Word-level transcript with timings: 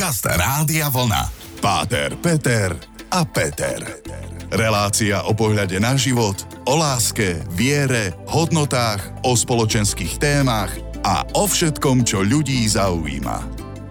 Podcast 0.00 0.24
Rádia 0.32 0.88
Vlna. 0.88 1.28
Páter, 1.60 2.16
Peter 2.24 2.72
a 3.12 3.20
Peter. 3.20 4.00
Relácia 4.48 5.28
o 5.28 5.36
pohľade 5.36 5.76
na 5.76 5.92
život, 5.92 6.40
o 6.64 6.72
láske, 6.72 7.36
viere, 7.52 8.16
hodnotách, 8.24 9.20
o 9.28 9.36
spoločenských 9.36 10.16
témach 10.16 10.72
a 11.04 11.28
o 11.36 11.44
všetkom, 11.44 12.08
čo 12.08 12.24
ľudí 12.24 12.64
zaujíma. 12.64 13.44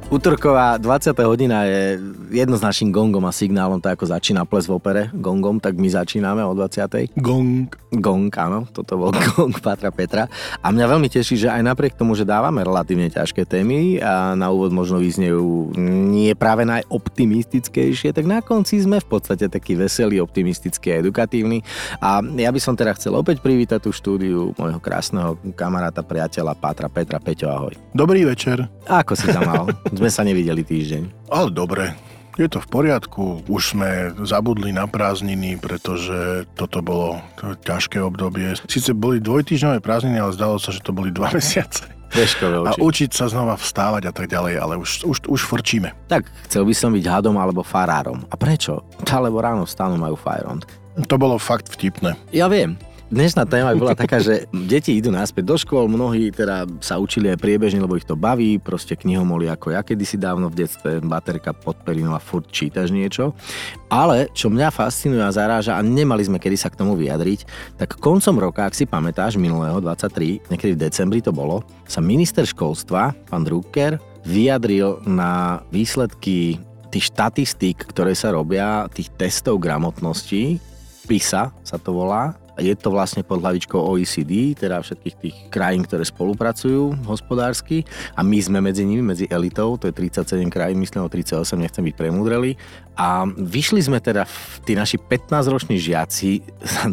Útorková 0.09 0.81
20. 0.81 1.13
hodina 1.29 1.69
je 1.69 2.01
jednoznačným 2.29 2.93
gongom 2.93 3.25
a 3.25 3.33
signálom, 3.33 3.81
tak 3.81 3.99
ako 3.99 4.13
začína 4.13 4.45
ples 4.45 4.69
v 4.69 4.77
opere 4.77 5.03
gongom, 5.11 5.57
tak 5.57 5.75
my 5.75 5.89
začíname 5.89 6.45
o 6.45 6.53
20. 6.53 7.17
Gong. 7.17 7.67
Gong, 7.89 8.29
áno, 8.37 8.69
toto 8.69 9.01
bol 9.01 9.11
gong 9.33 9.57
Patra 9.57 9.89
Petra. 9.89 10.29
A 10.61 10.69
mňa 10.69 10.85
veľmi 10.85 11.09
teší, 11.09 11.35
že 11.35 11.49
aj 11.49 11.65
napriek 11.65 11.97
tomu, 11.97 12.13
že 12.13 12.23
dávame 12.23 12.61
relatívne 12.61 13.09
ťažké 13.09 13.49
témy 13.49 13.97
a 13.99 14.37
na 14.37 14.53
úvod 14.53 14.69
možno 14.69 15.01
vyznejú 15.01 15.73
nie 16.13 16.31
práve 16.37 16.63
najoptimistickejšie, 16.69 18.13
tak 18.13 18.29
na 18.29 18.45
konci 18.45 18.77
sme 18.79 19.01
v 19.01 19.07
podstate 19.09 19.49
taký 19.49 19.73
veselý, 19.73 20.21
optimistický 20.21 20.93
a 20.93 20.99
edukatívny. 21.01 21.65
A 21.97 22.21
ja 22.21 22.53
by 22.53 22.59
som 22.61 22.77
teda 22.77 22.93
chcel 22.95 23.17
opäť 23.17 23.41
privítať 23.41 23.81
tú 23.81 23.91
štúdiu 23.91 24.53
môjho 24.53 24.77
krásneho 24.77 25.35
kamaráta, 25.57 26.05
priateľa 26.05 26.53
Patra 26.53 26.87
Petra. 26.87 27.17
Peťo, 27.17 27.49
ahoj. 27.49 27.73
Dobrý 27.91 28.23
večer. 28.23 28.69
Ako 28.85 29.17
si 29.17 29.27
tam 29.33 29.49
mal? 29.49 29.65
Sme 29.97 30.13
sa 30.13 30.21
nevideli 30.21 30.61
týždeň. 30.61 31.29
Ale 31.33 31.49
dobre, 31.49 31.93
je 32.39 32.47
to 32.47 32.63
v 32.63 32.67
poriadku, 32.71 33.43
už 33.51 33.75
sme 33.75 34.15
zabudli 34.23 34.71
na 34.71 34.87
prázdniny, 34.87 35.59
pretože 35.59 36.47
toto 36.55 36.79
bolo 36.79 37.19
ťažké 37.67 37.99
obdobie. 37.99 38.55
Sice 38.71 38.95
boli 38.95 39.19
dvojtýždňové 39.19 39.83
prázdniny, 39.83 40.17
ale 40.23 40.31
zdalo 40.31 40.55
sa, 40.55 40.71
že 40.71 40.79
to 40.79 40.95
boli 40.95 41.11
dva 41.11 41.29
mesiace. 41.37 41.99
A 42.09 42.73
učiť 42.73 43.13
sa 43.13 43.29
znova 43.29 43.53
vstávať 43.53 44.09
a 44.09 44.13
tak 44.15 44.33
ďalej, 44.33 44.57
ale 44.57 44.73
už, 44.81 45.05
už, 45.05 45.17
už 45.29 45.41
frčíme. 45.45 45.93
Tak, 46.09 46.25
chcel 46.49 46.65
by 46.65 46.73
som 46.73 46.89
byť 46.89 47.05
hadom 47.05 47.37
alebo 47.37 47.61
farárom. 47.61 48.25
A 48.33 48.35
prečo? 48.39 48.81
Alebo 49.05 49.37
ráno 49.37 49.69
vstanú 49.69 49.93
majú 49.93 50.17
fajront. 50.17 50.65
To 51.05 51.15
bolo 51.21 51.37
fakt 51.37 51.69
vtipné. 51.69 52.17
Ja 52.33 52.49
viem, 52.49 52.81
Dnešná 53.09 53.41
téma 53.49 53.73
bola 53.73 53.97
taká, 53.97 54.21
že 54.25 54.45
deti 54.53 54.93
idú 54.93 55.09
naspäť 55.09 55.41
do 55.49 55.57
škôl, 55.57 55.89
mnohí 55.89 56.29
teda 56.29 56.69
sa 56.77 57.01
učili 57.01 57.33
aj 57.33 57.41
priebežne, 57.41 57.81
lebo 57.81 57.97
ich 57.97 58.05
to 58.05 58.13
baví, 58.13 58.61
proste 58.61 58.93
knihomoli 58.93 59.49
ako 59.49 59.73
ja 59.73 59.81
kedysi 59.81 60.21
dávno 60.21 60.45
v 60.53 60.61
detstve, 60.61 61.01
baterka 61.01 61.49
pod 61.49 61.81
perinou 61.81 62.13
a 62.13 62.21
furt 62.21 62.45
čítaš 62.53 62.93
niečo. 62.93 63.33
Ale 63.89 64.29
čo 64.37 64.53
mňa 64.53 64.69
fascinuje 64.69 65.25
a 65.25 65.33
zaráža, 65.33 65.73
a 65.73 65.81
nemali 65.81 66.21
sme 66.21 66.37
kedy 66.37 66.53
sa 66.53 66.69
k 66.69 66.77
tomu 66.77 66.93
vyjadriť, 66.93 67.49
tak 67.81 67.97
koncom 67.97 68.37
roka, 68.37 68.69
ak 68.69 68.77
si 68.77 68.85
pamätáš, 68.85 69.41
minulého 69.41 69.81
23, 69.81 70.45
niekedy 70.45 70.77
v 70.77 70.81
decembri 70.85 71.25
to 71.25 71.33
bolo, 71.33 71.65
sa 71.89 72.05
minister 72.05 72.45
školstva, 72.45 73.17
pán 73.25 73.41
Drucker, 73.41 73.97
vyjadril 74.21 75.01
na 75.09 75.65
výsledky 75.73 76.61
tých 76.93 77.09
štatistík, 77.09 77.89
ktoré 77.89 78.13
sa 78.13 78.29
robia, 78.29 78.85
tých 78.93 79.09
testov 79.17 79.57
gramotnosti, 79.57 80.61
PISA 81.09 81.49
sa 81.65 81.77
to 81.81 81.89
volá, 81.89 82.37
je 82.59 82.75
to 82.75 82.91
vlastne 82.91 83.23
pod 83.23 83.39
hlavičkou 83.39 83.79
OECD, 83.79 84.53
teda 84.53 84.83
všetkých 84.83 85.15
tých 85.15 85.35
krajín, 85.49 85.87
ktoré 85.87 86.03
spolupracujú 86.03 87.07
hospodársky 87.07 87.87
a 88.13 88.21
my 88.21 88.37
sme 88.39 88.59
medzi 88.59 88.83
nimi, 88.83 89.01
medzi 89.01 89.25
elitou, 89.31 89.79
to 89.79 89.87
je 89.89 89.95
37 89.95 90.51
krajín, 90.51 90.79
myslím 90.83 91.07
o 91.07 91.09
38, 91.09 91.55
nechcem 91.55 91.83
byť 91.83 91.95
premúdreli. 91.95 92.59
A 92.99 93.23
vyšli 93.31 93.79
sme 93.79 94.03
teda, 94.03 94.27
tí 94.67 94.75
naši 94.75 94.99
15-roční 94.99 95.79
žiaci 95.79 96.43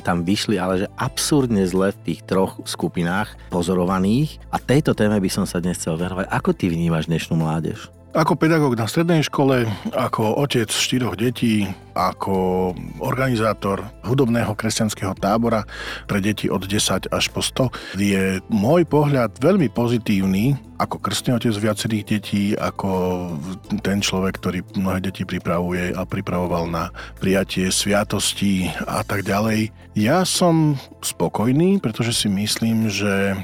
tam 0.06 0.22
vyšli, 0.22 0.54
ale 0.54 0.86
že 0.86 0.92
absurdne 0.94 1.66
zle 1.66 1.90
v 1.90 2.02
tých 2.06 2.20
troch 2.22 2.62
skupinách 2.62 3.34
pozorovaných 3.50 4.38
a 4.54 4.62
tejto 4.62 4.94
téme 4.94 5.18
by 5.18 5.30
som 5.30 5.44
sa 5.44 5.58
dnes 5.58 5.82
chcel 5.82 5.98
venovať. 5.98 6.30
Ako 6.30 6.54
ty 6.54 6.70
vnímaš 6.70 7.10
dnešnú 7.10 7.34
mládež? 7.34 7.95
Ako 8.16 8.32
pedagóg 8.32 8.80
na 8.80 8.88
strednej 8.88 9.20
škole, 9.20 9.68
ako 9.92 10.40
otec 10.40 10.72
štyroch 10.72 11.20
detí, 11.20 11.68
ako 11.92 12.72
organizátor 13.04 13.84
hudobného 14.08 14.56
kresťanského 14.56 15.12
tábora 15.20 15.68
pre 16.08 16.24
deti 16.24 16.48
od 16.48 16.64
10 16.64 17.12
až 17.12 17.24
po 17.28 17.44
100, 17.44 18.00
je 18.00 18.40
môj 18.48 18.88
pohľad 18.88 19.36
veľmi 19.36 19.68
pozitívny 19.68 20.56
ako 20.80 20.96
krstný 20.96 21.36
otec 21.36 21.60
viacerých 21.60 22.04
detí, 22.08 22.44
ako 22.56 22.88
ten 23.84 24.00
človek, 24.00 24.40
ktorý 24.40 24.64
mnohé 24.80 25.04
deti 25.04 25.28
pripravuje 25.28 25.92
a 25.92 26.08
pripravoval 26.08 26.72
na 26.72 26.88
prijatie 27.20 27.68
sviatostí 27.68 28.72
a 28.88 29.04
tak 29.04 29.28
ďalej. 29.28 29.76
Ja 29.92 30.24
som 30.24 30.80
spokojný, 31.04 31.84
pretože 31.84 32.16
si 32.16 32.32
myslím, 32.32 32.88
že 32.88 33.36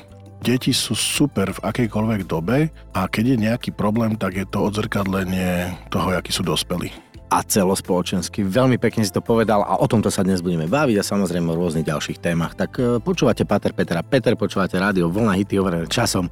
Deti 0.42 0.74
sú 0.74 0.98
super 0.98 1.54
v 1.54 1.62
akejkoľvek 1.62 2.20
dobe 2.26 2.74
a 2.90 3.06
keď 3.06 3.24
je 3.24 3.42
nejaký 3.46 3.70
problém, 3.70 4.18
tak 4.18 4.34
je 4.34 4.42
to 4.42 4.58
odzrkadlenie 4.58 5.70
toho, 5.86 6.18
akí 6.18 6.34
sú 6.34 6.42
dospelí 6.42 6.90
a 7.32 7.40
celospoločensky. 7.40 8.44
Veľmi 8.44 8.76
pekne 8.76 9.08
si 9.08 9.14
to 9.14 9.24
povedal 9.24 9.64
a 9.64 9.80
o 9.80 9.88
tomto 9.88 10.12
sa 10.12 10.20
dnes 10.20 10.44
budeme 10.44 10.68
baviť 10.68 11.00
a 11.00 11.08
samozrejme 11.08 11.48
o 11.48 11.56
rôznych 11.56 11.88
ďalších 11.88 12.20
témach. 12.20 12.52
Tak 12.52 12.70
e, 12.76 13.00
počúvate 13.00 13.48
Pater 13.48 13.72
Petra 13.72 14.04
Peter, 14.04 14.36
počúvate 14.36 14.76
rádio 14.76 15.08
Vlna 15.08 15.32
hity 15.40 15.56
overené 15.56 15.88
časom 15.88 16.28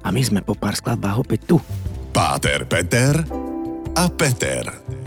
a 0.00 0.08
my 0.08 0.22
sme 0.24 0.40
po 0.40 0.56
pár 0.56 0.72
skladbách 0.72 1.20
opäť 1.20 1.40
tu. 1.52 1.56
Páter 2.16 2.64
Peter 2.64 3.20
a 3.92 4.08
Peter. 4.08 4.97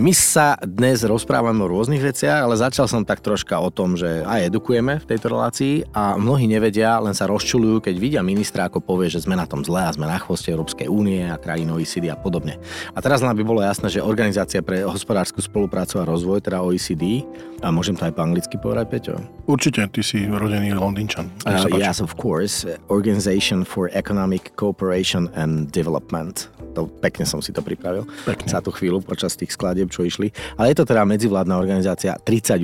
My 0.00 0.16
sa 0.16 0.56
dnes 0.64 1.04
rozprávame 1.04 1.60
o 1.60 1.68
rôznych 1.68 2.00
veciach, 2.00 2.48
ale 2.48 2.56
začal 2.56 2.88
som 2.88 3.04
tak 3.04 3.20
troška 3.20 3.60
o 3.60 3.68
tom, 3.68 4.00
že 4.00 4.24
aj 4.24 4.48
edukujeme 4.48 4.96
v 4.96 5.04
tejto 5.04 5.28
relácii 5.28 5.92
a 5.92 6.16
mnohí 6.16 6.48
nevedia, 6.48 6.96
len 7.04 7.12
sa 7.12 7.28
rozčulujú, 7.28 7.84
keď 7.84 7.94
vidia 8.00 8.24
ministra, 8.24 8.64
ako 8.64 8.80
povie, 8.80 9.12
že 9.12 9.20
sme 9.20 9.36
na 9.36 9.44
tom 9.44 9.60
zle 9.60 9.84
a 9.84 9.92
sme 9.92 10.08
na 10.08 10.16
chvoste 10.16 10.56
Európskej 10.56 10.88
únie 10.88 11.28
a 11.28 11.36
krajín 11.36 11.68
OECD 11.68 12.08
a 12.08 12.16
podobne. 12.16 12.56
A 12.96 13.04
teraz 13.04 13.20
nám 13.20 13.36
by 13.36 13.44
bolo 13.44 13.60
jasné, 13.60 13.92
že 13.92 14.00
Organizácia 14.00 14.64
pre 14.64 14.88
hospodárskú 14.88 15.44
spoluprácu 15.44 16.00
a 16.00 16.08
rozvoj, 16.08 16.48
teda 16.48 16.64
OECD, 16.64 17.28
a 17.60 17.68
môžem 17.68 17.92
to 17.92 18.08
aj 18.08 18.16
po 18.16 18.24
anglicky 18.24 18.56
povedať, 18.56 18.88
Peťo? 18.88 19.20
Určite, 19.44 19.84
ty 19.92 20.00
si 20.00 20.24
rodený 20.24 20.72
Londýnčan. 20.72 21.28
Uh, 21.44 21.68
yes, 21.76 22.00
of 22.00 22.16
course. 22.16 22.64
Organization 22.88 23.68
for 23.68 23.92
Economic 23.92 24.56
Cooperation 24.56 25.28
and 25.36 25.68
Development. 25.68 26.48
To, 26.72 26.86
pekne 26.88 27.26
som 27.26 27.42
si 27.42 27.50
to 27.50 27.60
pripravil 27.60 28.06
Pekne. 28.22 28.46
za 28.46 28.62
tú 28.62 28.70
chvíľu 28.70 29.02
počas 29.02 29.34
tých 29.34 29.52
skladieb, 29.58 29.89
čo 29.90 30.06
išli. 30.06 30.30
Ale 30.54 30.70
je 30.70 30.78
to 30.78 30.86
teda 30.86 31.02
medzivládna 31.02 31.58
organizácia 31.58 32.14
38 32.14 32.62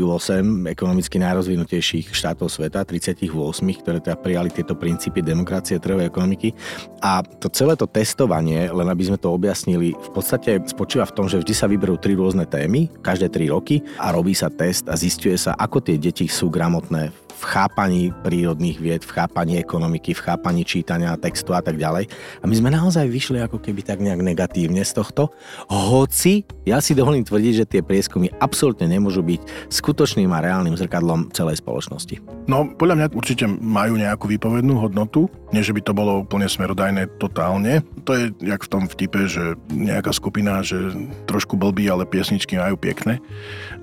ekonomicky 0.70 1.18
najrozvinutejších 1.18 2.14
štátov 2.14 2.46
sveta, 2.48 2.86
38, 2.86 3.26
ktoré 3.82 3.98
teda 3.98 4.16
prijali 4.16 4.54
tieto 4.54 4.78
princípy 4.78 5.20
demokracie, 5.20 5.82
trhovej 5.82 6.08
ekonomiky. 6.08 6.54
A 7.02 7.26
to 7.26 7.50
celé 7.50 7.74
to 7.74 7.90
testovanie, 7.90 8.70
len 8.70 8.86
aby 8.86 9.10
sme 9.10 9.18
to 9.18 9.34
objasnili, 9.34 9.92
v 9.92 10.10
podstate 10.14 10.62
spočíva 10.70 11.04
v 11.10 11.14
tom, 11.18 11.26
že 11.26 11.42
vždy 11.42 11.54
sa 11.54 11.66
vyberú 11.66 11.98
tri 11.98 12.14
rôzne 12.14 12.46
témy, 12.46 12.88
každé 13.02 13.28
tri 13.34 13.50
roky 13.50 13.82
a 13.98 14.14
robí 14.14 14.32
sa 14.32 14.46
test 14.46 14.86
a 14.86 14.94
zistuje 14.94 15.34
sa, 15.34 15.58
ako 15.58 15.82
tie 15.82 15.98
deti 15.98 16.30
sú 16.30 16.46
gramotné 16.48 17.25
chápaní 17.44 18.14
prírodných 18.24 18.80
vied, 18.80 19.02
v 19.04 19.12
chápaní 19.12 19.60
ekonomiky, 19.60 20.16
v 20.16 20.24
chápaní 20.24 20.64
čítania 20.64 21.12
textu 21.20 21.52
a 21.52 21.60
tak 21.60 21.76
ďalej. 21.76 22.08
A 22.40 22.44
my 22.48 22.54
sme 22.56 22.72
naozaj 22.72 23.04
vyšli 23.10 23.44
ako 23.44 23.60
keby 23.60 23.84
tak 23.84 24.00
nejak 24.00 24.24
negatívne 24.24 24.80
z 24.80 24.92
tohto. 24.96 25.28
Hoci 25.68 26.48
ja 26.64 26.80
si 26.80 26.96
dovolím 26.96 27.26
tvrdiť, 27.26 27.52
že 27.52 27.68
tie 27.68 27.82
prieskumy 27.84 28.32
absolútne 28.40 28.88
nemôžu 28.88 29.20
byť 29.20 29.68
skutočným 29.68 30.32
a 30.32 30.40
reálnym 30.40 30.78
zrkadlom 30.78 31.34
celej 31.34 31.60
spoločnosti. 31.60 32.22
No, 32.46 32.70
podľa 32.78 32.94
mňa 32.96 33.06
určite 33.12 33.44
majú 33.48 33.98
nejakú 33.98 34.30
výpovednú 34.30 34.78
hodnotu, 34.78 35.26
nie 35.54 35.62
že 35.62 35.74
by 35.74 35.82
to 35.82 35.92
bolo 35.94 36.22
úplne 36.22 36.46
smerodajné 36.46 37.18
totálne. 37.18 37.82
To 38.06 38.14
je 38.14 38.30
jak 38.42 38.62
v 38.62 38.70
tom 38.70 38.84
vtipe, 38.86 39.26
že 39.26 39.58
nejaká 39.70 40.14
skupina, 40.14 40.62
že 40.62 40.94
trošku 41.26 41.58
blbí, 41.58 41.90
ale 41.90 42.06
piesničky 42.06 42.54
majú 42.54 42.78
pekné. 42.78 43.18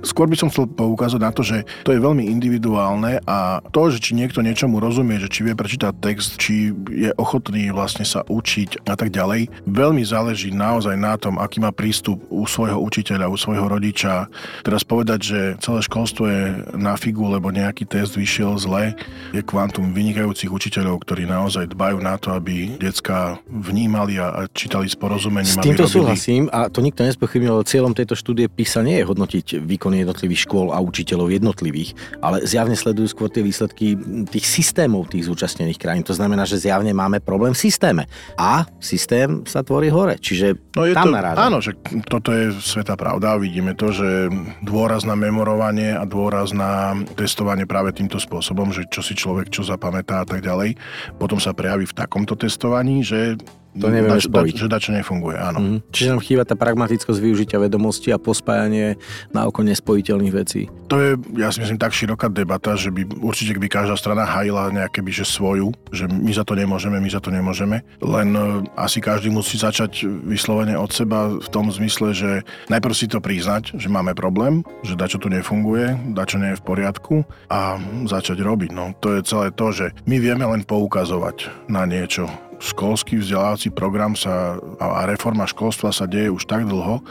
Skôr 0.04 0.28
by 0.28 0.36
som 0.40 0.52
chcel 0.52 0.68
poukázať 0.68 1.20
na 1.20 1.32
to, 1.32 1.44
že 1.44 1.68
to 1.84 1.92
je 1.92 2.00
veľmi 2.00 2.28
individuálne 2.28 3.24
a 3.24 3.64
to, 3.72 3.92
že 3.92 4.00
či 4.04 4.16
niekto 4.16 4.44
niečomu 4.44 4.80
rozumie, 4.80 5.20
že 5.20 5.32
či 5.32 5.48
vie 5.48 5.56
prečítať 5.56 5.96
text, 6.00 6.40
či 6.40 6.76
je 6.92 7.12
ochotný 7.16 7.72
vlastne 7.72 8.04
sa 8.04 8.24
učiť 8.28 8.88
a 8.88 8.96
tak 9.00 9.16
ďalej, 9.16 9.48
veľmi 9.68 10.04
záleží 10.04 10.52
naozaj 10.52 10.96
na 11.00 11.16
tom, 11.16 11.40
aký 11.40 11.64
má 11.64 11.72
prístup 11.72 12.20
u 12.28 12.44
svojho 12.44 12.80
učiteľa, 12.80 13.32
u 13.32 13.40
svojho 13.40 13.68
rodiča. 13.68 14.28
Teraz 14.64 14.84
povedať, 14.84 15.20
že 15.24 15.40
celé 15.64 15.80
školstvo 15.84 16.24
je 16.28 16.42
na 16.76 17.00
figu, 17.00 17.28
lebo 17.28 17.52
nejaký 17.52 17.88
test 17.88 18.20
vyšiel 18.20 18.60
zle, 18.60 18.96
je 19.32 19.42
kvantum 19.44 19.96
vynikajúcich 19.96 20.52
učiteľov, 20.52 21.04
ktorí 21.04 21.28
naozaj 21.28 21.53
dbajú 21.56 21.98
na 22.02 22.18
to, 22.18 22.34
aby 22.34 22.76
decka 22.82 23.38
vnímali 23.48 24.18
a, 24.18 24.50
čítali 24.52 24.90
s 24.90 24.98
porozumením. 24.98 25.54
S 25.54 25.62
týmto 25.62 25.86
súhlasím 25.86 26.50
a 26.50 26.68
to 26.68 26.82
nikto 26.82 27.06
nespochybnil, 27.06 27.62
cieľom 27.64 27.94
tejto 27.94 28.18
štúdie 28.18 28.50
PISA 28.50 28.82
nie 28.82 29.00
je 29.00 29.06
hodnotiť 29.06 29.62
výkony 29.62 30.02
jednotlivých 30.04 30.44
škôl 30.50 30.74
a 30.74 30.82
učiteľov 30.82 31.30
jednotlivých, 31.30 31.94
ale 32.20 32.44
zjavne 32.44 32.74
sledujú 32.74 33.14
skôr 33.14 33.30
tie 33.30 33.46
výsledky 33.46 33.96
tých 34.28 34.46
systémov 34.50 35.14
tých 35.14 35.30
zúčastnených 35.30 35.78
krajín. 35.78 36.04
To 36.08 36.18
znamená, 36.18 36.48
že 36.50 36.58
zjavne 36.58 36.90
máme 36.96 37.22
problém 37.22 37.54
v 37.54 37.60
systéme. 37.70 38.04
A 38.40 38.66
systém 38.82 39.46
sa 39.46 39.62
tvorí 39.62 39.94
hore, 39.94 40.18
čiže 40.18 40.58
no 40.74 40.88
je 40.88 40.98
tam 40.98 41.12
to, 41.12 41.16
narážam. 41.20 41.44
Áno, 41.52 41.58
že 41.60 41.78
toto 42.08 42.34
je 42.34 42.56
sveta 42.56 42.98
pravda. 42.98 43.38
Vidíme 43.38 43.76
to, 43.78 43.92
že 43.92 44.32
dôraz 44.64 45.04
na 45.04 45.14
memorovanie 45.14 45.94
a 45.94 46.08
dôraz 46.08 46.56
na 46.56 46.98
testovanie 47.20 47.68
práve 47.68 47.92
týmto 47.92 48.18
spôsobom, 48.18 48.72
že 48.72 48.88
čo 48.88 49.04
si 49.04 49.14
človek 49.14 49.52
čo 49.52 49.68
zapamätá 49.68 50.24
a 50.24 50.26
tak 50.26 50.42
ďalej, 50.42 50.80
potom 51.20 51.43
sa 51.44 51.52
prejaví 51.52 51.84
v 51.84 51.98
takomto 52.00 52.40
testovaní, 52.40 53.04
že 53.04 53.36
To 53.80 53.90
nevieme 53.90 54.22
dač, 54.22 54.30
spojiť. 54.30 54.54
dač, 54.54 54.62
že 54.62 54.68
dačo 54.70 54.92
nefunguje, 54.94 55.38
áno. 55.38 55.60
Mhm. 55.60 55.78
Čiže 55.90 56.10
nám 56.14 56.22
chýba 56.22 56.44
tá 56.46 56.54
pragmatickosť 56.54 57.20
využitia 57.20 57.58
vedomosti 57.58 58.14
a 58.14 58.22
pospájanie 58.22 59.02
na 59.34 59.50
oko 59.50 59.66
nespojiteľných 59.66 60.34
vecí. 60.34 60.70
To 60.94 61.02
je, 61.02 61.18
ja 61.42 61.50
si 61.50 61.64
myslím, 61.64 61.82
tak 61.82 61.96
široká 61.96 62.30
debata, 62.30 62.78
že 62.78 62.94
by 62.94 63.18
určite 63.22 63.58
by 63.58 63.68
každá 63.70 63.98
strana 63.98 64.30
hajila 64.30 64.70
nejaké 64.70 65.02
by, 65.02 65.10
že 65.10 65.26
svoju, 65.26 65.74
že 65.90 66.06
my 66.06 66.30
za 66.30 66.46
to 66.46 66.54
nemôžeme, 66.54 67.02
my 67.02 67.10
za 67.10 67.18
to 67.18 67.34
nemôžeme. 67.34 67.82
Len 67.98 68.30
e, 68.34 68.42
asi 68.78 69.02
každý 69.02 69.34
musí 69.34 69.58
začať 69.58 70.06
vyslovene 70.06 70.78
od 70.78 70.94
seba 70.94 71.34
v 71.34 71.48
tom 71.50 71.74
zmysle, 71.74 72.14
že 72.14 72.30
najprv 72.70 72.94
si 72.94 73.10
to 73.10 73.18
priznať, 73.18 73.74
že 73.74 73.90
máme 73.90 74.14
problém, 74.14 74.62
že 74.86 74.94
dačo 74.94 75.18
tu 75.18 75.34
nefunguje, 75.34 76.14
dačo 76.14 76.38
nie 76.38 76.54
je 76.54 76.60
v 76.62 76.66
poriadku 76.66 77.16
a 77.50 77.82
začať 78.06 78.38
robiť. 78.46 78.70
No, 78.70 78.94
to 79.02 79.18
je 79.18 79.26
celé 79.26 79.50
to, 79.50 79.74
že 79.74 79.86
my 80.06 80.22
vieme 80.22 80.46
len 80.46 80.62
poukazovať 80.62 81.70
na 81.70 81.90
niečo. 81.90 82.30
Školský 82.64 83.20
vzdelávací 83.20 83.76
program 83.76 84.16
sa 84.16 84.56
a 84.80 85.04
reforma 85.04 85.44
školstva 85.44 85.92
sa 85.92 86.08
deje 86.08 86.32
už 86.32 86.48
tak 86.48 86.64
dlho 86.64 87.04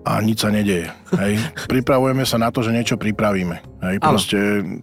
a 0.00 0.16
nič 0.24 0.40
sa 0.40 0.48
nedeje. 0.48 0.88
Hej. 1.12 1.36
Pripravujeme 1.72 2.24
sa 2.24 2.40
na 2.40 2.48
to, 2.48 2.64
že 2.64 2.72
niečo 2.72 2.96
pripravíme. 2.96 3.60
Hej, 3.84 3.96
proste 4.00 4.38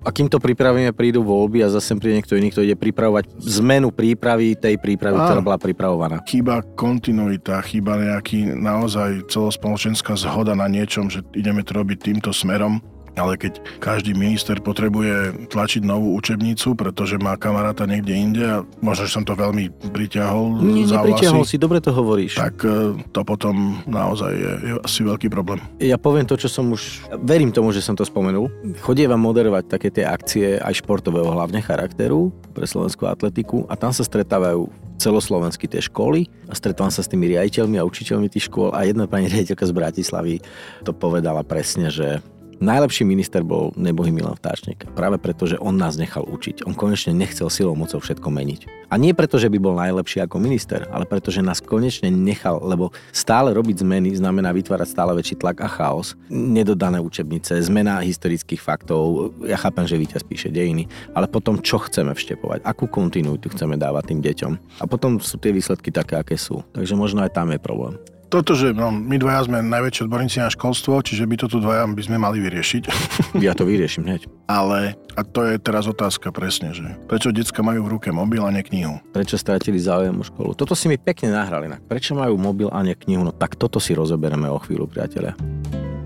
A 0.06 0.10
kým 0.14 0.30
to 0.30 0.38
pripravíme, 0.38 0.94
prídu 0.94 1.26
voľby 1.26 1.66
a 1.66 1.74
zase 1.74 1.98
príde 1.98 2.22
niekto 2.22 2.38
iný, 2.38 2.54
kto 2.54 2.62
ide 2.62 2.78
pripravovať 2.78 3.42
zmenu 3.58 3.90
prípravy 3.90 4.54
tej 4.54 4.78
prípravy, 4.78 5.18
Áno. 5.18 5.26
ktorá 5.26 5.42
bola 5.42 5.58
pripravovaná. 5.58 6.22
chýba 6.30 6.62
kontinuita, 6.78 7.58
chýba 7.66 7.98
nejaký 7.98 8.54
naozaj 8.54 9.26
celospoločenská 9.34 10.14
zhoda 10.14 10.54
na 10.54 10.70
niečom, 10.70 11.10
že 11.10 11.26
ideme 11.34 11.66
to 11.66 11.74
robiť 11.74 11.98
týmto 12.14 12.30
smerom. 12.30 12.78
Ale 13.18 13.34
keď 13.36 13.60
každý 13.82 14.14
minister 14.14 14.62
potrebuje 14.62 15.50
tlačiť 15.50 15.82
novú 15.82 16.14
učebnicu, 16.16 16.78
pretože 16.78 17.18
má 17.18 17.34
kamaráta 17.34 17.90
niekde 17.90 18.14
inde 18.14 18.44
a 18.46 18.62
možno, 18.80 19.10
že 19.10 19.14
som 19.18 19.26
to 19.26 19.34
veľmi 19.34 19.74
priťahol 19.90 20.62
Nie, 20.62 20.86
za 20.86 21.02
nepriťahol 21.02 21.42
vlasy, 21.42 21.58
si, 21.58 21.62
dobre 21.62 21.82
to 21.82 21.90
hovoríš. 21.90 22.38
tak 22.38 22.62
e, 22.62 22.94
to 23.10 23.22
potom 23.26 23.82
naozaj 23.90 24.32
je, 24.38 24.52
je 24.70 24.74
asi 24.86 25.02
veľký 25.02 25.28
problém. 25.34 25.58
Ja 25.82 25.98
poviem 25.98 26.30
to, 26.30 26.38
čo 26.38 26.46
som 26.46 26.70
už... 26.70 27.10
Verím 27.26 27.50
tomu, 27.50 27.74
že 27.74 27.82
som 27.82 27.98
to 27.98 28.06
spomenul. 28.06 28.54
Chodievam 28.86 29.20
moderovať 29.20 29.64
také 29.66 29.90
tie 29.90 30.06
akcie 30.06 30.62
aj 30.62 30.86
športového 30.86 31.34
hlavne 31.34 31.58
charakteru 31.60 32.30
pre 32.54 32.70
slovenskú 32.70 33.10
atletiku 33.10 33.66
a 33.66 33.74
tam 33.74 33.90
sa 33.90 34.06
stretávajú 34.06 34.70
celoslovensky 34.98 35.70
tie 35.70 35.78
školy 35.78 36.26
a 36.50 36.58
stretávam 36.58 36.90
sa 36.90 37.06
s 37.06 37.10
tými 37.10 37.30
riaditeľmi 37.30 37.78
a 37.78 37.86
učiteľmi 37.86 38.34
tých 38.34 38.50
škôl 38.50 38.74
a 38.74 38.82
jedna 38.82 39.06
pani 39.06 39.30
riaditeľka 39.30 39.70
z 39.70 39.74
Bratislavy 39.74 40.36
to 40.82 40.92
povedala 40.92 41.46
presne, 41.46 41.94
že 41.94 42.18
Najlepší 42.58 43.06
minister 43.06 43.46
bol 43.46 43.70
nebohý 43.78 44.10
Milan 44.10 44.34
Vtáčnik. 44.34 44.90
Práve 44.98 45.22
preto, 45.22 45.46
že 45.46 45.62
on 45.62 45.78
nás 45.78 45.94
nechal 45.94 46.26
učiť. 46.26 46.66
On 46.66 46.74
konečne 46.74 47.14
nechcel 47.14 47.54
silou 47.54 47.78
mocou 47.78 48.02
všetko 48.02 48.34
meniť. 48.34 48.90
A 48.90 48.98
nie 48.98 49.14
preto, 49.14 49.38
že 49.38 49.46
by 49.46 49.62
bol 49.62 49.78
najlepší 49.78 50.26
ako 50.26 50.42
minister, 50.42 50.90
ale 50.90 51.06
preto, 51.06 51.30
že 51.30 51.46
nás 51.46 51.62
konečne 51.62 52.10
nechal, 52.10 52.58
lebo 52.66 52.90
stále 53.14 53.54
robiť 53.54 53.86
zmeny 53.86 54.18
znamená 54.18 54.50
vytvárať 54.58 54.90
stále 54.90 55.14
väčší 55.14 55.38
tlak 55.38 55.62
a 55.62 55.70
chaos. 55.70 56.18
Nedodané 56.34 56.98
učebnice, 56.98 57.62
zmena 57.62 58.02
historických 58.02 58.64
faktov. 58.64 59.38
Ja 59.46 59.62
chápem, 59.62 59.86
že 59.86 60.02
víťaz 60.02 60.26
píše 60.26 60.50
dejiny, 60.50 60.90
ale 61.14 61.30
potom 61.30 61.62
čo 61.62 61.78
chceme 61.78 62.18
vštepovať, 62.18 62.66
akú 62.66 62.90
kontinuitu 62.90 63.54
chceme 63.54 63.78
dávať 63.78 64.18
tým 64.18 64.26
deťom. 64.26 64.82
A 64.82 64.90
potom 64.90 65.22
sú 65.22 65.38
tie 65.38 65.54
výsledky 65.54 65.94
také, 65.94 66.18
aké 66.18 66.34
sú. 66.34 66.66
Takže 66.74 66.98
možno 66.98 67.22
aj 67.22 67.38
tam 67.38 67.54
je 67.54 67.62
problém. 67.62 68.02
Toto, 68.28 68.60
že 68.60 68.76
no, 68.76 68.92
my 68.92 69.16
dvaja 69.16 69.48
sme 69.48 69.64
najväčší 69.64 70.04
odborníci 70.04 70.44
na 70.44 70.52
školstvo, 70.52 71.00
čiže 71.00 71.24
by 71.24 71.36
to 71.40 71.48
tu 71.48 71.64
dvaja 71.64 71.88
by 71.88 72.04
sme 72.04 72.20
mali 72.20 72.44
vyriešiť. 72.44 72.84
Ja 73.38 73.54
to 73.54 73.70
vyrieším 73.70 74.10
hneď. 74.10 74.28
Ale, 74.50 74.98
a 75.16 75.22
to 75.22 75.46
je 75.46 75.62
teraz 75.62 75.86
otázka 75.86 76.34
presne, 76.34 76.74
že 76.74 76.98
prečo 77.06 77.30
decka 77.30 77.62
majú 77.62 77.86
v 77.86 78.00
ruke 78.00 78.10
mobil 78.10 78.42
a 78.44 78.50
nie 78.50 78.66
knihu? 78.66 78.98
Prečo 79.14 79.38
stratili 79.38 79.78
záujem 79.78 80.16
o 80.16 80.26
školu? 80.26 80.58
Toto 80.58 80.74
si 80.74 80.90
mi 80.90 80.98
pekne 80.98 81.32
nahrali. 81.32 81.70
inak. 81.70 81.86
Prečo 81.86 82.18
majú 82.18 82.36
mobil 82.36 82.68
a 82.68 82.82
nie 82.84 82.98
knihu? 82.98 83.24
No 83.24 83.32
tak 83.32 83.56
toto 83.56 83.78
si 83.78 83.94
rozoberieme 83.94 84.50
o 84.50 84.58
chvíľu, 84.60 84.90
priatelia. 84.90 85.38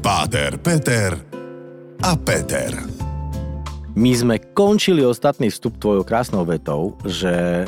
Páter, 0.03 0.59
Peter 0.59 1.17
a 2.03 2.11
Peter. 2.19 2.73
My 3.95 4.11
sme 4.15 4.35
končili 4.53 5.03
ostatný 5.03 5.49
vstup 5.49 5.79
tvojou 5.79 6.03
krásnou 6.03 6.43
vetou, 6.43 6.99
že 7.03 7.65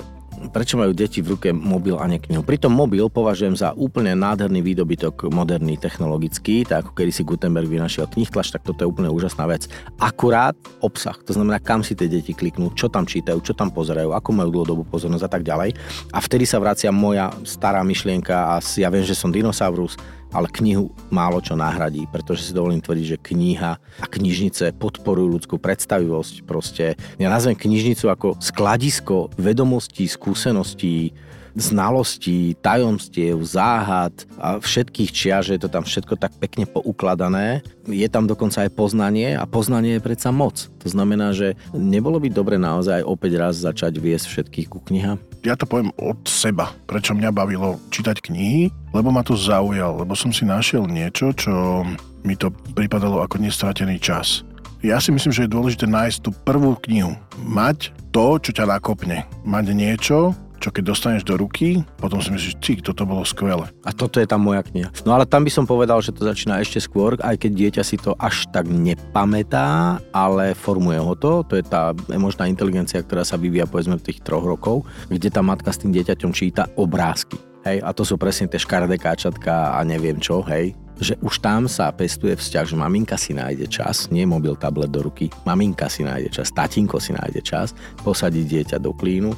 prečo 0.51 0.75
majú 0.75 0.91
deti 0.91 1.23
v 1.23 1.37
ruke 1.37 1.49
mobil 1.53 1.95
a 1.95 2.09
nie 2.09 2.19
knihu. 2.19 2.43
Pritom 2.43 2.73
mobil 2.73 3.05
považujem 3.07 3.55
za 3.55 3.71
úplne 3.77 4.17
nádherný 4.17 4.59
výdobytok 4.59 5.29
moderný 5.31 5.79
technologický, 5.79 6.67
tak 6.67 6.87
ako 6.87 6.91
kedy 6.97 7.11
si 7.13 7.23
Gutenberg 7.23 7.69
vynašiel 7.69 8.09
knihtlač, 8.09 8.51
tak 8.51 8.65
toto 8.65 8.83
je 8.83 8.89
úplne 8.89 9.07
úžasná 9.13 9.47
vec. 9.47 9.69
Akurát 10.01 10.57
obsah, 10.83 11.15
to 11.23 11.31
znamená, 11.37 11.61
kam 11.61 11.85
si 11.85 11.93
tie 11.93 12.09
deti 12.09 12.35
kliknú, 12.35 12.73
čo 12.73 12.89
tam 12.89 13.07
čítajú, 13.07 13.39
čo 13.45 13.53
tam 13.55 13.71
pozerajú, 13.71 14.11
ako 14.11 14.29
majú 14.33 14.49
dlhodobú 14.49 14.83
pozornosť 14.89 15.25
a 15.27 15.31
tak 15.31 15.43
ďalej. 15.45 15.77
A 16.11 16.19
vtedy 16.19 16.43
sa 16.49 16.59
vracia 16.59 16.89
moja 16.91 17.31
stará 17.45 17.85
myšlienka 17.85 18.57
a 18.57 18.63
ja 18.79 18.89
viem, 18.89 19.05
že 19.05 19.15
som 19.15 19.31
dinosaurus, 19.31 19.95
ale 20.33 20.49
knihu 20.49 20.89
málo 21.13 21.39
čo 21.39 21.53
nahradí, 21.53 22.09
pretože 22.09 22.49
si 22.49 22.57
dovolím 22.57 22.81
tvrdiť, 22.81 23.05
že 23.05 23.21
kniha 23.21 23.71
a 23.77 24.05
knižnice 24.09 24.73
podporujú 24.75 25.39
ľudskú 25.39 25.55
predstavivosť. 25.61 26.43
Proste 26.43 26.97
ja 27.21 27.29
nazvem 27.29 27.55
knižnicu 27.55 28.09
ako 28.09 28.41
skladisko 28.41 29.31
vedomostí, 29.37 30.09
skúseností, 30.09 31.13
znalostí, 31.53 32.57
tajomstiev, 32.59 33.37
záhad 33.45 34.13
a 34.41 34.57
všetkých 34.57 35.09
čia, 35.13 35.45
že 35.45 35.55
je 35.55 35.61
to 35.61 35.69
tam 35.69 35.85
všetko 35.85 36.17
tak 36.17 36.33
pekne 36.41 36.65
poukladané. 36.65 37.61
Je 37.85 38.09
tam 38.09 38.25
dokonca 38.25 38.65
aj 38.65 38.73
poznanie 38.73 39.37
a 39.37 39.45
poznanie 39.45 39.97
je 39.97 40.05
predsa 40.05 40.33
moc. 40.33 40.65
To 40.81 40.87
znamená, 40.89 41.29
že 41.31 41.53
nebolo 41.71 42.17
by 42.17 42.29
dobre 42.33 42.57
naozaj 42.57 43.05
opäť 43.05 43.37
raz 43.37 43.61
začať 43.61 44.01
viesť 44.01 44.25
všetkých 44.25 44.67
ku 44.67 44.81
knihám? 44.81 45.21
Ja 45.43 45.59
to 45.59 45.67
poviem 45.67 45.91
od 45.99 46.23
seba. 46.23 46.71
Prečo 46.87 47.11
mňa 47.11 47.35
bavilo 47.35 47.75
čítať 47.91 48.23
knihy? 48.23 48.71
Lebo 48.95 49.11
ma 49.11 49.27
to 49.27 49.35
zaujal, 49.35 49.99
lebo 49.99 50.15
som 50.15 50.31
si 50.31 50.47
našiel 50.47 50.87
niečo, 50.87 51.35
čo 51.35 51.83
mi 52.23 52.39
to 52.39 52.47
pripadalo 52.71 53.19
ako 53.19 53.43
nestratený 53.43 53.99
čas. 53.99 54.47
Ja 54.79 55.03
si 55.03 55.11
myslím, 55.11 55.35
že 55.35 55.43
je 55.43 55.51
dôležité 55.51 55.83
nájsť 55.83 56.17
tú 56.23 56.31
prvú 56.47 56.79
knihu. 56.87 57.19
Mať 57.43 57.91
to, 58.15 58.39
čo 58.39 58.55
ťa 58.55 58.71
nakopne. 58.71 59.27
Mať 59.43 59.75
niečo, 59.75 60.31
čo 60.63 60.71
keď 60.71 60.95
dostaneš 60.95 61.27
do 61.27 61.35
ruky, 61.35 61.83
potom 61.99 62.23
si 62.23 62.31
myslíš, 62.31 62.55
či 62.63 62.79
toto 62.79 63.03
bolo 63.03 63.27
skvelé. 63.27 63.67
A 63.83 63.91
toto 63.91 64.23
je 64.23 64.27
tá 64.27 64.39
moja 64.39 64.63
kniha. 64.63 64.95
No 65.03 65.11
ale 65.11 65.27
tam 65.27 65.43
by 65.43 65.51
som 65.51 65.67
povedal, 65.67 65.99
že 65.99 66.15
to 66.15 66.23
začína 66.23 66.63
ešte 66.63 66.79
skôr, 66.79 67.19
aj 67.19 67.35
keď 67.35 67.51
dieťa 67.51 67.83
si 67.83 67.99
to 67.99 68.15
až 68.15 68.47
tak 68.55 68.71
nepamätá, 68.71 69.99
ale 70.15 70.55
formuje 70.55 71.03
ho 71.03 71.19
to. 71.19 71.43
To 71.51 71.53
je 71.59 71.67
tá 71.67 71.91
emočná 72.07 72.47
inteligencia, 72.47 73.03
ktorá 73.03 73.27
sa 73.27 73.35
vyvíja 73.35 73.67
povedzme 73.67 73.99
v 73.99 74.07
tých 74.07 74.23
troch 74.23 74.47
rokov, 74.47 74.87
kde 75.11 75.27
tá 75.27 75.43
matka 75.43 75.75
s 75.75 75.83
tým 75.83 75.91
dieťaťom 75.91 76.31
číta 76.31 76.71
obrázky. 76.79 77.35
Hej, 77.67 77.83
a 77.83 77.91
to 77.91 78.07
sú 78.07 78.15
presne 78.15 78.47
tie 78.47 78.59
škaredé 78.59 78.95
káčatka 78.95 79.75
a 79.75 79.79
neviem 79.83 80.19
čo, 80.19 80.43
hej 80.47 80.75
že 81.01 81.17
už 81.25 81.41
tam 81.41 81.65
sa 81.65 81.89
pestuje 81.89 82.37
vzťah, 82.37 82.65
že 82.69 82.75
maminka 82.77 83.17
si 83.17 83.33
nájde 83.33 83.65
čas, 83.65 84.07
nie 84.13 84.23
mobil, 84.29 84.53
tablet 84.53 84.93
do 84.93 85.01
ruky, 85.01 85.27
maminka 85.43 85.89
si 85.89 86.05
nájde 86.05 86.29
čas, 86.29 86.53
tatinko 86.53 87.01
si 87.01 87.17
nájde 87.17 87.41
čas, 87.41 87.73
posadí 88.05 88.45
dieťa 88.45 88.77
do 88.77 88.93
klínu, 88.93 89.33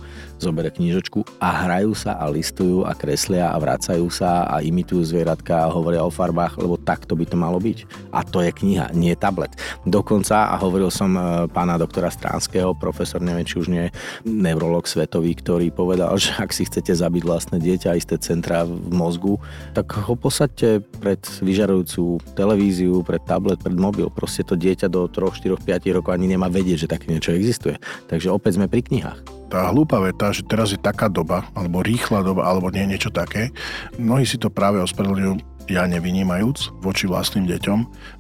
zobere 0.46 0.70
knižočku 0.70 1.25
a 1.42 1.66
hrajú 1.66 1.98
sa 1.98 2.22
a 2.22 2.30
listujú 2.30 2.86
a 2.86 2.94
kreslia 2.94 3.50
a 3.50 3.58
vracajú 3.58 4.06
sa 4.14 4.46
a 4.46 4.62
imitujú 4.62 5.02
zvieratka 5.02 5.66
a 5.66 5.72
hovoria 5.74 6.06
o 6.06 6.14
farbách, 6.14 6.62
lebo 6.62 6.78
takto 6.78 7.18
by 7.18 7.25
to 7.25 7.34
malo 7.34 7.58
byť. 7.58 7.90
A 8.14 8.22
to 8.22 8.46
je 8.46 8.54
kniha, 8.54 8.94
nie 8.94 9.18
tablet. 9.18 9.58
Dokonca, 9.90 10.54
a 10.54 10.56
hovoril 10.62 10.94
som 10.94 11.18
e, 11.18 11.50
pána 11.50 11.82
doktora 11.82 12.14
Stránskeho, 12.14 12.78
profesor, 12.78 13.20
neviem, 13.20 13.48
či 13.48 13.58
už 13.58 13.68
nie 13.74 13.90
neurolog 14.24 14.86
svetový, 14.86 15.34
ktorý 15.34 15.74
povedal, 15.74 16.14
že 16.22 16.38
ak 16.38 16.54
si 16.54 16.70
chcete 16.70 16.94
zabiť 16.94 17.24
vlastné 17.25 17.58
dieťa, 17.58 17.98
isté 17.98 18.22
centra 18.22 18.64
v 18.68 18.78
mozgu, 18.94 19.42
tak 19.74 19.90
ho 19.98 20.14
posaďte 20.14 20.86
pred 21.02 21.20
vyžarujúcu 21.42 22.22
televíziu, 22.38 23.02
pred 23.02 23.24
tablet, 23.25 23.58
pred 23.58 23.75
mobil. 23.75 24.08
Proste 24.14 24.46
to 24.46 24.54
dieťa 24.54 24.88
do 24.92 25.10
3, 25.10 25.42
4, 25.42 25.58
5 25.58 25.98
rokov 25.98 26.12
ani 26.14 26.30
nemá 26.30 26.52
vedieť, 26.52 26.86
že 26.86 26.92
také 26.92 27.10
niečo 27.10 27.34
existuje. 27.34 27.80
Takže 28.12 28.30
opäť 28.30 28.62
sme 28.62 28.70
pri 28.70 28.86
knihách. 28.86 29.35
Tá 29.46 29.70
hlúpa 29.70 30.02
veta, 30.02 30.34
že 30.34 30.42
teraz 30.42 30.74
je 30.74 30.80
taká 30.80 31.06
doba, 31.06 31.46
alebo 31.54 31.86
rýchla 31.86 32.25
doba, 32.25 32.50
alebo 32.50 32.74
nie 32.74 32.86
niečo 32.90 33.14
také, 33.14 33.54
mnohí 34.02 34.25
si 34.25 34.42
to 34.42 34.50
práve 34.50 34.82
ospravedlňujú 34.82 35.56
ja 35.66 35.90
nevynímajúc 35.90 36.78
voči 36.82 37.10
vlastným 37.10 37.50
deťom, 37.50 37.80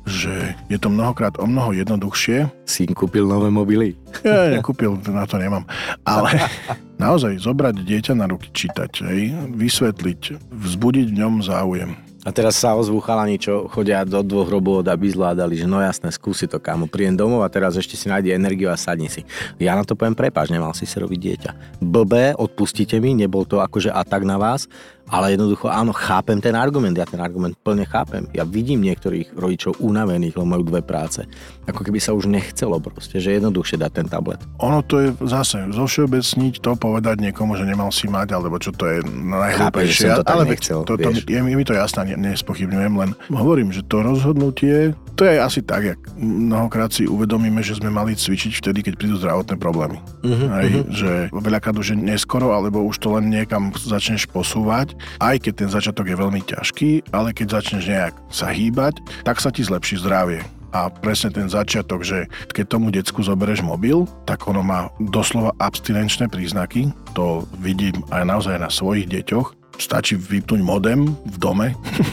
že 0.09 0.57
je 0.65 0.77
to 0.81 0.89
mnohokrát 0.89 1.37
o 1.37 1.45
mnoho 1.45 1.77
jednoduchšie. 1.77 2.49
Syn 2.65 2.91
kúpil 2.97 3.25
nové 3.25 3.53
mobily. 3.53 3.93
Ja 4.25 4.49
nekúpil, 4.49 4.97
na 5.13 5.29
to 5.29 5.37
nemám. 5.37 5.65
Ale 6.01 6.49
naozaj 7.03 7.37
zobrať 7.37 7.85
dieťa 7.85 8.13
na 8.17 8.25
ruky, 8.25 8.49
čítať, 8.49 8.91
hej, 9.05 9.37
vysvetliť, 9.53 10.41
vzbudiť 10.49 11.05
v 11.13 11.17
ňom 11.21 11.33
záujem. 11.45 11.93
A 12.25 12.33
teraz 12.33 12.57
sa 12.57 12.73
ozvú 12.73 12.97
chalani, 13.05 13.37
čo 13.37 13.69
chodia 13.69 14.01
do 14.01 14.25
dvoch 14.25 14.49
robot, 14.49 14.89
aby 14.89 15.13
zvládali, 15.13 15.61
že 15.61 15.69
no 15.69 15.77
jasné, 15.77 16.09
skúsi 16.09 16.49
to, 16.49 16.57
kámo, 16.57 16.89
príjem 16.89 17.13
domov 17.13 17.45
a 17.45 17.53
teraz 17.53 17.77
ešte 17.77 17.93
si 17.93 18.09
nájde 18.09 18.33
energiu 18.33 18.73
a 18.73 18.81
sadni 18.81 19.13
si. 19.13 19.21
Ja 19.61 19.77
na 19.77 19.85
to 19.85 19.93
poviem 19.93 20.17
prepáč, 20.17 20.49
nemal 20.49 20.73
si 20.73 20.89
si 20.89 20.97
robiť 20.97 21.19
dieťa. 21.21 21.51
Blbé, 21.85 22.33
odpustite 22.33 22.97
mi, 22.97 23.13
nebol 23.13 23.45
to 23.45 23.61
akože 23.61 23.93
atak 23.93 24.25
na 24.25 24.41
vás, 24.41 24.65
Ale 25.05 25.37
jednoducho 25.37 25.69
áno, 25.69 25.93
chápem 25.93 26.41
ten 26.41 26.57
argument, 26.57 26.97
ja 26.97 27.05
ten 27.05 27.21
argument 27.21 27.53
plne 27.61 27.85
chápem. 27.85 28.25
Ja 28.33 28.41
vidím 28.41 28.81
niektorých 28.81 29.37
rodičov 29.37 29.77
unavených, 29.77 30.33
lebo 30.33 30.47
majú 30.49 30.63
dve 30.65 30.81
práce. 30.81 31.21
Ako 31.69 31.85
keby 31.85 32.01
sa 32.01 32.17
už 32.17 32.25
nechcelo 32.25 32.81
proste, 32.81 33.21
že 33.21 33.33
je 33.33 33.37
jednoduchšie 33.37 33.77
dať 33.81 33.91
ten 33.91 34.07
tablet. 34.09 34.41
Ono 34.61 34.81
to 34.81 35.01
je 35.01 35.07
zase, 35.29 35.69
zo 35.69 35.85
všeobecniť 35.85 36.61
to 36.61 36.73
povedať 36.73 37.21
niekomu, 37.21 37.53
že 37.53 37.69
nemal 37.69 37.93
si 37.93 38.09
mať, 38.09 38.33
alebo 38.33 38.57
čo 38.57 38.73
to 38.73 38.89
je 38.89 39.05
najhlúpejšie. 39.05 40.09
Chápem, 40.09 40.25
to 40.25 40.31
ale 40.33 40.43
nechcel, 40.49 40.79
to, 40.85 40.93
to, 40.97 41.09
je, 41.13 41.41
mi 41.41 41.65
to 41.65 41.77
jasné, 41.77 42.17
nespochybňujem, 42.17 42.93
len 42.97 43.09
hovorím, 43.29 43.69
že 43.69 43.85
to 43.85 44.01
rozhodnutie, 44.01 44.97
to 45.15 45.23
je 45.23 45.39
asi 45.39 45.63
tak, 45.63 45.95
jak 45.95 45.99
mnohokrát 46.19 46.91
si 46.91 47.07
uvedomíme, 47.07 47.63
že 47.63 47.79
sme 47.79 47.87
mali 47.87 48.19
cvičiť 48.19 48.59
vtedy, 48.59 48.83
keď 48.83 48.93
prídu 48.99 49.15
zdravotné 49.15 49.55
problémy. 49.55 50.03
Uh-huh, 50.27 50.51
Aj, 50.51 50.67
uh-huh. 50.67 50.91
Že 50.91 51.11
veľakrát 51.31 51.75
už 51.79 51.95
je 51.95 51.97
neskoro, 51.97 52.51
alebo 52.51 52.83
už 52.83 52.99
to 52.99 53.15
len 53.15 53.31
niekam 53.31 53.71
začneš 53.71 54.27
posúvať, 54.27 54.94
aj 55.19 55.41
keď 55.43 55.53
ten 55.65 55.69
začiatok 55.69 56.05
je 56.11 56.17
veľmi 56.17 56.41
ťažký, 56.45 57.11
ale 57.11 57.31
keď 57.31 57.61
začneš 57.61 57.85
nejak 57.87 58.13
sa 58.31 58.51
hýbať, 58.51 58.99
tak 59.23 59.39
sa 59.39 59.49
ti 59.51 59.65
zlepší 59.65 59.99
zdravie. 60.01 60.43
A 60.75 60.91
presne 60.91 61.31
ten 61.31 61.47
začiatok, 61.47 62.03
že 62.03 62.27
keď 62.51 62.65
tomu 62.67 62.91
decku 62.91 63.23
zoberieš 63.23 63.63
mobil, 63.63 64.03
tak 64.27 64.43
ono 64.43 64.59
má 64.59 64.91
doslova 64.99 65.55
abstinenčné 65.55 66.27
príznaky. 66.27 66.91
To 67.15 67.47
vidím 67.63 68.03
aj 68.11 68.27
naozaj 68.27 68.59
na 68.59 68.67
svojich 68.67 69.07
deťoch 69.07 69.64
stačí 69.77 70.15
vypnúť 70.15 70.61
modem 70.61 71.13
v 71.25 71.37
dome 71.37 71.67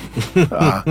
a, 0.53 0.83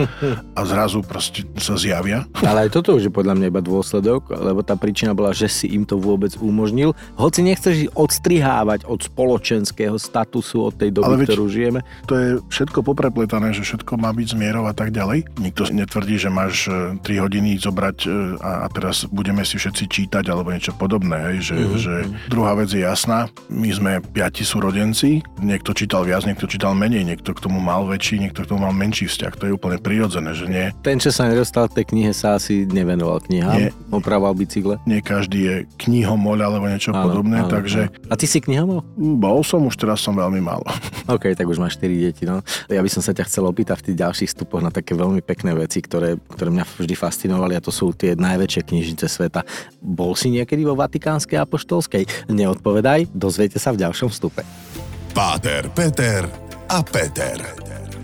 a 0.55 0.61
zrazu 0.63 1.03
proste 1.03 1.43
sa 1.59 1.75
zjavia. 1.75 2.25
Ale 2.41 2.67
aj 2.67 2.79
toto 2.79 2.97
už 2.97 3.09
je 3.09 3.13
podľa 3.13 3.37
mňa 3.37 3.47
iba 3.49 3.61
dôsledok, 3.63 4.31
lebo 4.31 4.61
tá 4.61 4.77
príčina 4.77 5.11
bola, 5.17 5.33
že 5.33 5.49
si 5.49 5.73
im 5.73 5.83
to 5.83 5.97
vôbec 5.97 6.35
umožnil. 6.37 6.93
Hoci 7.17 7.41
nechceš 7.41 7.75
ich 7.87 7.91
odstrihávať 7.97 8.85
od 8.85 9.01
spoločenského 9.01 9.97
statusu, 9.97 10.69
od 10.69 10.75
tej 10.77 10.93
doby, 10.93 11.07
Ale 11.07 11.19
veď, 11.25 11.27
ktorú 11.33 11.45
žijeme. 11.49 11.79
To 12.07 12.13
je 12.15 12.27
všetko 12.47 12.85
poprepletané, 12.85 13.51
že 13.51 13.65
všetko 13.65 13.97
má 13.97 14.13
byť 14.13 14.27
zmierov 14.37 14.69
a 14.69 14.73
tak 14.77 14.93
ďalej. 14.93 15.27
Nikto 15.41 15.73
netvrdí, 15.73 16.15
že 16.21 16.29
máš 16.29 16.69
3 16.69 17.01
e, 17.01 17.19
hodiny 17.19 17.57
zobrať 17.57 17.97
e, 18.05 18.09
a, 18.37 18.51
a 18.63 18.67
teraz 18.69 19.09
budeme 19.09 19.41
si 19.41 19.57
všetci 19.57 19.83
čítať 19.89 20.29
alebo 20.29 20.53
niečo 20.53 20.77
podobné. 20.77 21.33
Hej? 21.33 21.37
Že, 21.51 21.57
mm-hmm. 21.57 21.81
že 21.81 21.93
druhá 22.29 22.53
vec 22.53 22.69
je 22.69 22.85
jasná. 22.85 23.27
My 23.49 23.69
sme 23.73 23.91
piati 23.99 24.45
súrodenci, 24.45 25.25
niekto 25.41 25.73
čítal 25.73 26.05
viac, 26.05 26.23
niekto 26.29 26.45
čítal 26.45 26.60
čítal 26.61 26.77
menej, 26.77 27.09
niekto 27.09 27.33
k 27.33 27.41
tomu 27.41 27.57
mal 27.57 27.89
väčší, 27.89 28.21
niekto 28.21 28.45
k 28.45 28.53
tomu 28.53 28.69
mal 28.69 28.75
menší 28.77 29.09
vzťah. 29.09 29.33
To 29.33 29.43
je 29.49 29.53
úplne 29.57 29.81
prirodzené, 29.81 30.37
že 30.37 30.45
nie. 30.45 30.69
Ten, 30.85 31.01
čo 31.01 31.09
sa 31.09 31.25
nedostal 31.25 31.65
v 31.65 31.81
tej 31.81 31.89
knihe, 31.89 32.13
sa 32.13 32.37
asi 32.37 32.69
nevenoval 32.69 33.17
knihám, 33.25 33.57
nie, 33.57 33.73
opravoval 33.89 34.37
bicykle. 34.37 34.77
Nie 34.85 35.01
každý 35.01 35.39
je 35.41 35.55
knihomol 35.81 36.37
alebo 36.37 36.69
niečo 36.69 36.93
áno, 36.93 37.09
podobné, 37.09 37.41
áno, 37.41 37.49
takže... 37.49 37.89
Áno. 37.89 38.13
A 38.13 38.13
ty 38.13 38.29
si 38.29 38.37
knihomol? 38.45 38.85
Bol 38.93 39.41
som, 39.41 39.65
už 39.65 39.73
teraz 39.73 40.05
som 40.05 40.13
veľmi 40.13 40.37
málo. 40.37 40.61
OK, 41.17 41.33
tak 41.33 41.49
už 41.49 41.57
máš 41.57 41.81
4 41.81 41.97
deti, 41.97 42.29
no. 42.29 42.45
Ja 42.69 42.85
by 42.85 42.89
som 42.93 43.01
sa 43.01 43.17
ťa 43.17 43.25
chcel 43.25 43.49
opýtať 43.49 43.81
v 43.81 43.85
tých 43.89 43.97
ďalších 44.05 44.29
stupoch 44.37 44.61
na 44.61 44.69
také 44.69 44.93
veľmi 44.93 45.25
pekné 45.25 45.57
veci, 45.57 45.81
ktoré, 45.81 46.21
ktoré 46.29 46.53
mňa 46.53 46.77
vždy 46.77 46.93
fascinovali 46.93 47.57
a 47.57 47.65
to 47.65 47.73
sú 47.73 47.89
tie 47.97 48.13
najväčšie 48.13 48.69
knižnice 48.69 49.09
sveta. 49.09 49.41
Bol 49.81 50.13
si 50.13 50.29
niekedy 50.29 50.61
vo 50.61 50.77
Vatikánskej 50.77 51.41
apoštolskej? 51.41 52.29
Neodpovedaj, 52.29 53.09
dozviete 53.17 53.57
sa 53.57 53.73
v 53.73 53.81
ďalšom 53.81 54.13
vstupe. 54.13 54.45
Páter, 55.17 55.67
Peter 55.73 56.40
a 56.71 56.79
Peter. 56.83 57.35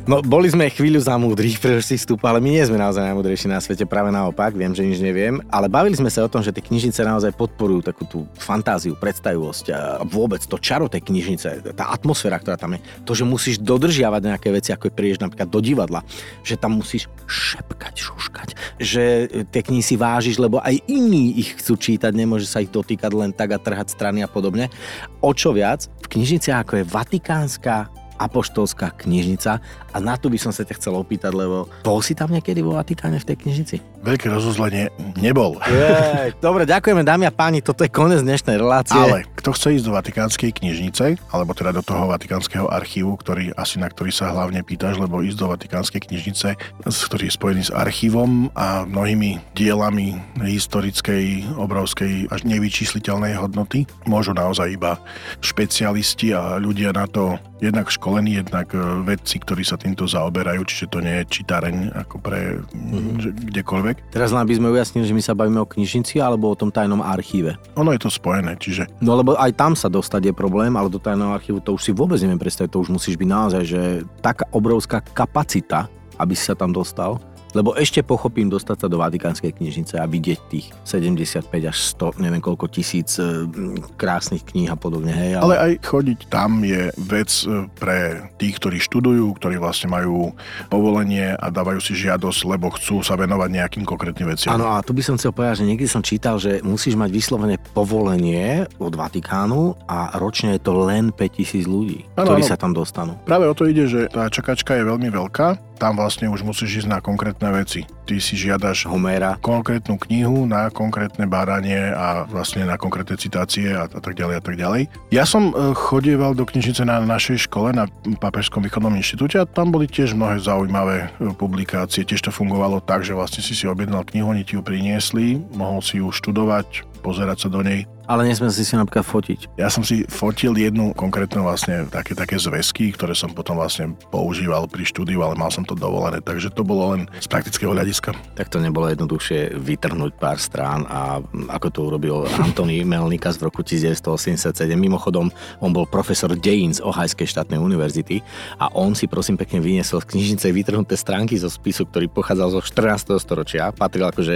No, 0.08 0.24
boli 0.24 0.48
sme 0.48 0.72
chvíľu 0.72 1.04
za 1.04 1.20
múdrych 1.20 1.60
pre 1.60 1.84
vstup, 1.84 2.24
ale 2.24 2.40
my 2.40 2.56
nie 2.56 2.64
sme 2.64 2.80
naozaj 2.80 3.12
najmúdrejší 3.12 3.52
na 3.52 3.60
svete, 3.60 3.84
práve 3.84 4.08
naopak, 4.08 4.56
viem, 4.56 4.72
že 4.72 4.88
nič 4.88 5.04
neviem, 5.04 5.44
ale 5.52 5.68
bavili 5.68 6.00
sme 6.00 6.08
sa 6.08 6.24
o 6.24 6.32
tom, 6.32 6.40
že 6.40 6.56
tie 6.56 6.64
knižnice 6.64 7.04
naozaj 7.04 7.36
podporujú 7.36 7.92
takú 7.92 8.08
tú 8.08 8.24
fantáziu, 8.40 8.96
predstavivosť 8.96 9.66
a 9.76 9.80
vôbec 10.08 10.40
to 10.48 10.56
čaro 10.60 10.88
tej 10.88 11.04
knižnice, 11.12 11.76
tá 11.76 11.92
atmosféra, 11.92 12.40
ktorá 12.40 12.56
tam 12.56 12.76
je, 12.76 12.84
to, 13.04 13.20
že 13.20 13.28
musíš 13.28 13.60
dodržiavať 13.60 14.22
nejaké 14.32 14.48
veci, 14.52 14.72
ako 14.72 14.88
je 14.88 14.96
prídeš 14.96 15.20
napríklad 15.20 15.52
do 15.52 15.60
divadla, 15.60 16.00
že 16.40 16.56
tam 16.56 16.80
musíš 16.80 17.12
šepkať, 17.28 17.96
šuškať, 18.00 18.50
že 18.80 19.04
tie 19.52 19.60
knihy 19.64 19.84
si 19.84 20.00
vážiš, 20.00 20.40
lebo 20.40 20.64
aj 20.64 20.88
iní 20.88 21.36
ich 21.36 21.60
chcú 21.60 21.76
čítať, 21.76 22.16
nemôže 22.16 22.48
sa 22.48 22.64
ich 22.64 22.72
dotýkať 22.72 23.12
len 23.12 23.36
tak 23.36 23.56
a 23.56 23.60
trhať 23.60 23.92
strany 23.92 24.24
a 24.24 24.32
podobne. 24.32 24.72
O 25.20 25.36
čo 25.36 25.52
viac, 25.52 25.92
v 26.00 26.16
knižnici 26.16 26.48
ako 26.56 26.80
je 26.80 26.88
Vatikánska 26.88 27.97
apoštolská 28.18 28.94
knižnica 28.98 29.62
a 29.94 29.98
na 29.98 30.18
to 30.18 30.30
by 30.30 30.38
som 30.38 30.54
sa 30.54 30.62
ťa 30.62 30.78
chcel 30.78 30.94
opýtať, 30.98 31.34
lebo 31.34 31.70
bol 31.82 32.00
si 32.02 32.14
tam 32.14 32.30
niekedy 32.34 32.62
vo 32.62 32.78
Vatikáne 32.78 33.18
v 33.18 33.26
tej 33.34 33.38
knižnici? 33.42 33.76
Veľké 34.06 34.30
rozuzlenie 34.30 34.94
nebol. 35.18 35.58
Jej, 35.66 36.38
dobre, 36.38 36.70
ďakujeme 36.70 37.02
dámy 37.02 37.26
a 37.26 37.34
páni, 37.34 37.66
toto 37.66 37.82
je 37.82 37.90
koniec 37.90 38.22
dnešnej 38.22 38.62
relácie. 38.62 38.98
Ale 38.98 39.26
kto 39.38 39.54
chce 39.54 39.82
ísť 39.82 39.86
do 39.90 39.96
Vatikánskej 39.98 40.52
knižnice, 40.54 41.18
alebo 41.34 41.58
teda 41.58 41.74
do 41.74 41.82
toho 41.82 42.10
Vatikánskeho 42.14 42.70
archívu, 42.70 43.18
ktorý 43.18 43.54
asi 43.58 43.82
na 43.82 43.90
ktorý 43.90 44.14
sa 44.14 44.30
hlavne 44.30 44.62
pýtaš, 44.62 45.02
lebo 45.02 45.26
ísť 45.26 45.38
do 45.38 45.48
Vatikánskej 45.50 46.02
knižnice, 46.10 46.48
ktorý 46.86 47.24
je 47.30 47.34
spojený 47.34 47.64
s 47.70 47.72
archívom 47.74 48.54
a 48.54 48.86
mnohými 48.86 49.42
dielami 49.58 50.18
historickej, 50.40 51.58
obrovskej 51.58 52.30
až 52.30 52.42
nevyčísliteľnej 52.46 53.34
hodnoty, 53.40 53.90
môžu 54.06 54.38
naozaj 54.38 54.74
iba 54.74 55.02
špecialisti 55.42 56.32
a 56.38 56.62
ľudia 56.62 56.94
na 56.94 57.10
to 57.10 57.36
jednak 57.58 57.90
školení, 58.08 58.40
jednak 58.40 58.72
e, 58.72 58.80
vedci, 59.04 59.36
ktorí 59.44 59.68
sa 59.68 59.76
týmto 59.76 60.08
zaoberajú, 60.08 60.64
čiže 60.64 60.88
to 60.88 61.04
nie 61.04 61.20
je 61.20 61.44
čítareň 61.44 61.92
ako 62.08 62.16
pre 62.24 62.64
mm-hmm. 62.64 63.52
kdekoľvek. 63.52 64.16
Teraz 64.16 64.32
len 64.32 64.48
by 64.48 64.56
sme 64.56 64.72
ujasnili, 64.72 65.04
že 65.04 65.12
my 65.12 65.20
sa 65.20 65.36
bavíme 65.36 65.60
o 65.60 65.68
knižnici 65.68 66.24
alebo 66.24 66.48
o 66.48 66.56
tom 66.56 66.72
tajnom 66.72 67.04
archíve. 67.04 67.60
Ono 67.76 67.92
je 67.92 68.00
to 68.00 68.08
spojené, 68.08 68.56
čiže... 68.56 68.88
No 69.04 69.20
lebo 69.20 69.36
aj 69.36 69.52
tam 69.60 69.76
sa 69.76 69.92
dostať 69.92 70.32
je 70.32 70.34
problém, 70.34 70.72
ale 70.80 70.88
do 70.88 71.04
tajného 71.04 71.36
archívu 71.36 71.60
to 71.60 71.76
už 71.76 71.84
si 71.84 71.92
vôbec 71.92 72.16
neviem 72.24 72.40
predstaviť, 72.40 72.72
to 72.72 72.80
už 72.88 72.96
musíš 72.96 73.20
byť 73.20 73.28
naozaj, 73.28 73.64
že 73.68 73.82
taká 74.24 74.48
obrovská 74.56 75.04
kapacita, 75.04 75.92
aby 76.16 76.32
si 76.32 76.48
sa 76.48 76.56
tam 76.56 76.72
dostal. 76.72 77.20
Lebo 77.58 77.74
ešte 77.74 78.06
pochopím 78.06 78.54
dostať 78.54 78.86
sa 78.86 78.88
do 78.88 79.02
Vatikánskej 79.02 79.58
knižnice 79.58 79.98
a 79.98 80.06
vidieť 80.06 80.40
tých 80.46 80.70
75 80.86 81.50
až 81.66 81.78
100, 81.98 82.22
neviem 82.22 82.38
koľko 82.38 82.70
tisíc 82.70 83.18
e, 83.18 83.50
krásnych 83.98 84.46
kníh 84.46 84.70
a 84.70 84.78
podobne. 84.78 85.10
Hej, 85.10 85.42
ale... 85.42 85.42
ale 85.42 85.56
aj 85.58 85.72
chodiť 85.82 86.30
tam 86.30 86.62
je 86.62 86.94
vec 87.02 87.34
e, 87.50 87.66
pre 87.74 88.30
tých, 88.38 88.62
ktorí 88.62 88.78
študujú, 88.78 89.34
ktorí 89.42 89.58
vlastne 89.58 89.90
majú 89.90 90.38
povolenie 90.70 91.34
a 91.34 91.50
dávajú 91.50 91.82
si 91.82 91.98
žiadosť, 91.98 92.46
lebo 92.46 92.70
chcú 92.78 93.02
sa 93.02 93.18
venovať 93.18 93.50
nejakým 93.50 93.84
konkrétnym 93.90 94.30
veciam. 94.30 94.54
Áno, 94.54 94.70
a 94.70 94.86
tu 94.86 94.94
by 94.94 95.02
som 95.02 95.18
chcel 95.18 95.34
povedať, 95.34 95.66
že 95.66 95.68
niekedy 95.74 95.90
som 95.90 96.06
čítal, 96.06 96.38
že 96.38 96.62
musíš 96.62 96.94
mať 96.94 97.10
vyslovené 97.10 97.58
povolenie 97.74 98.70
od 98.78 98.94
Vatikánu 98.94 99.74
a 99.90 100.14
ročne 100.22 100.54
je 100.54 100.62
to 100.62 100.78
len 100.86 101.10
5000 101.10 101.66
ľudí, 101.66 102.06
ano, 102.14 102.30
ktorí 102.30 102.46
ano. 102.46 102.52
sa 102.54 102.62
tam 102.62 102.78
dostanú. 102.78 103.18
Práve 103.26 103.50
o 103.50 103.58
to 103.58 103.66
ide, 103.66 103.90
že 103.90 104.14
tá 104.14 104.30
čakačka 104.30 104.78
je 104.78 104.86
veľmi 104.86 105.10
veľká, 105.10 105.67
tam 105.78 105.96
vlastne 105.96 106.26
už 106.28 106.42
musíš 106.42 106.84
ísť 106.84 106.90
na 106.90 107.00
konkrétne 107.00 107.54
veci. 107.54 107.86
Ty 108.10 108.18
si 108.18 108.34
žiadaš 108.34 108.90
Homera. 108.90 109.38
konkrétnu 109.38 110.02
knihu 110.10 110.50
na 110.50 110.74
konkrétne 110.74 111.30
báranie 111.30 111.94
a 111.94 112.26
vlastne 112.26 112.66
na 112.66 112.76
konkrétne 112.76 113.14
citácie 113.16 113.72
a, 113.72 113.86
a 113.86 114.00
tak 114.02 114.18
ďalej 114.18 114.36
a 114.40 114.44
tak 114.44 114.56
ďalej. 114.58 114.82
Ja 115.14 115.30
som 115.30 115.54
e, 115.54 115.78
chodieval 115.78 116.34
do 116.34 116.44
knižnice 116.50 116.82
na 116.82 116.98
našej 116.98 117.46
škole 117.46 117.72
na 117.78 117.86
Papežskom 118.18 118.66
východnom 118.66 118.98
inštitúte 118.98 119.38
a 119.38 119.46
tam 119.46 119.70
boli 119.70 119.86
tiež 119.86 120.18
mnohé 120.18 120.42
zaujímavé 120.42 121.14
e, 121.22 121.32
publikácie. 121.38 122.02
Tiež 122.02 122.26
to 122.26 122.32
fungovalo 122.34 122.82
tak, 122.82 123.06
že 123.06 123.14
vlastne 123.14 123.46
si 123.46 123.54
si 123.54 123.70
objednal 123.70 124.02
knihu, 124.10 124.34
oni 124.34 124.42
ti 124.42 124.58
ju 124.58 124.66
priniesli, 124.66 125.38
mohol 125.54 125.86
si 125.86 126.02
ju 126.02 126.10
študovať, 126.10 126.97
pozerať 127.08 127.48
sa 127.48 127.50
do 127.50 127.64
nej 127.64 127.88
ale 128.08 128.24
nesmiel 128.24 128.50
si 128.56 128.64
si 128.64 128.74
napríklad 128.80 129.04
fotiť. 129.04 129.60
Ja 129.60 129.68
som 129.68 129.84
si 129.84 130.08
fotil 130.08 130.56
jednu 130.56 130.96
konkrétnu 130.96 131.44
vlastne 131.44 131.84
také, 131.92 132.16
také 132.16 132.40
zväzky, 132.40 132.96
ktoré 132.96 133.12
som 133.12 133.36
potom 133.36 133.60
vlastne 133.60 134.00
používal 134.10 134.64
pri 134.72 134.88
štúdiu, 134.88 135.20
ale 135.22 135.36
mal 135.36 135.52
som 135.52 135.68
to 135.68 135.76
dovolené, 135.76 136.24
takže 136.24 136.56
to 136.56 136.64
bolo 136.64 136.96
len 136.96 137.12
z 137.20 137.28
praktického 137.28 137.76
hľadiska. 137.76 138.16
Tak 138.40 138.48
to 138.48 138.64
nebolo 138.64 138.88
jednoduchšie 138.88 139.60
vytrhnúť 139.60 140.16
pár 140.16 140.40
strán 140.40 140.88
a 140.88 141.20
ako 141.52 141.68
to 141.68 141.80
urobil 141.92 142.18
Antony 142.40 142.82
Melnikas 142.88 143.36
v 143.36 143.52
roku 143.52 143.60
1987. 143.60 144.56
Mimochodom, 144.80 145.28
on 145.60 145.72
bol 145.76 145.84
profesor 145.84 146.32
dejín 146.32 146.72
z 146.72 146.80
Ohajskej 146.80 147.28
štátnej 147.28 147.60
univerzity 147.60 148.24
a 148.56 148.72
on 148.72 148.96
si 148.96 149.12
prosím 149.12 149.36
pekne 149.36 149.60
vyniesol 149.60 150.00
z 150.00 150.16
knižnice 150.16 150.48
vytrhnuté 150.56 150.96
stránky 150.96 151.36
zo 151.36 151.52
spisu, 151.52 151.84
ktorý 151.84 152.08
pochádzal 152.08 152.56
zo 152.56 152.62
14. 152.64 153.20
storočia. 153.20 153.76
Patril 153.76 154.08
akože 154.08 154.36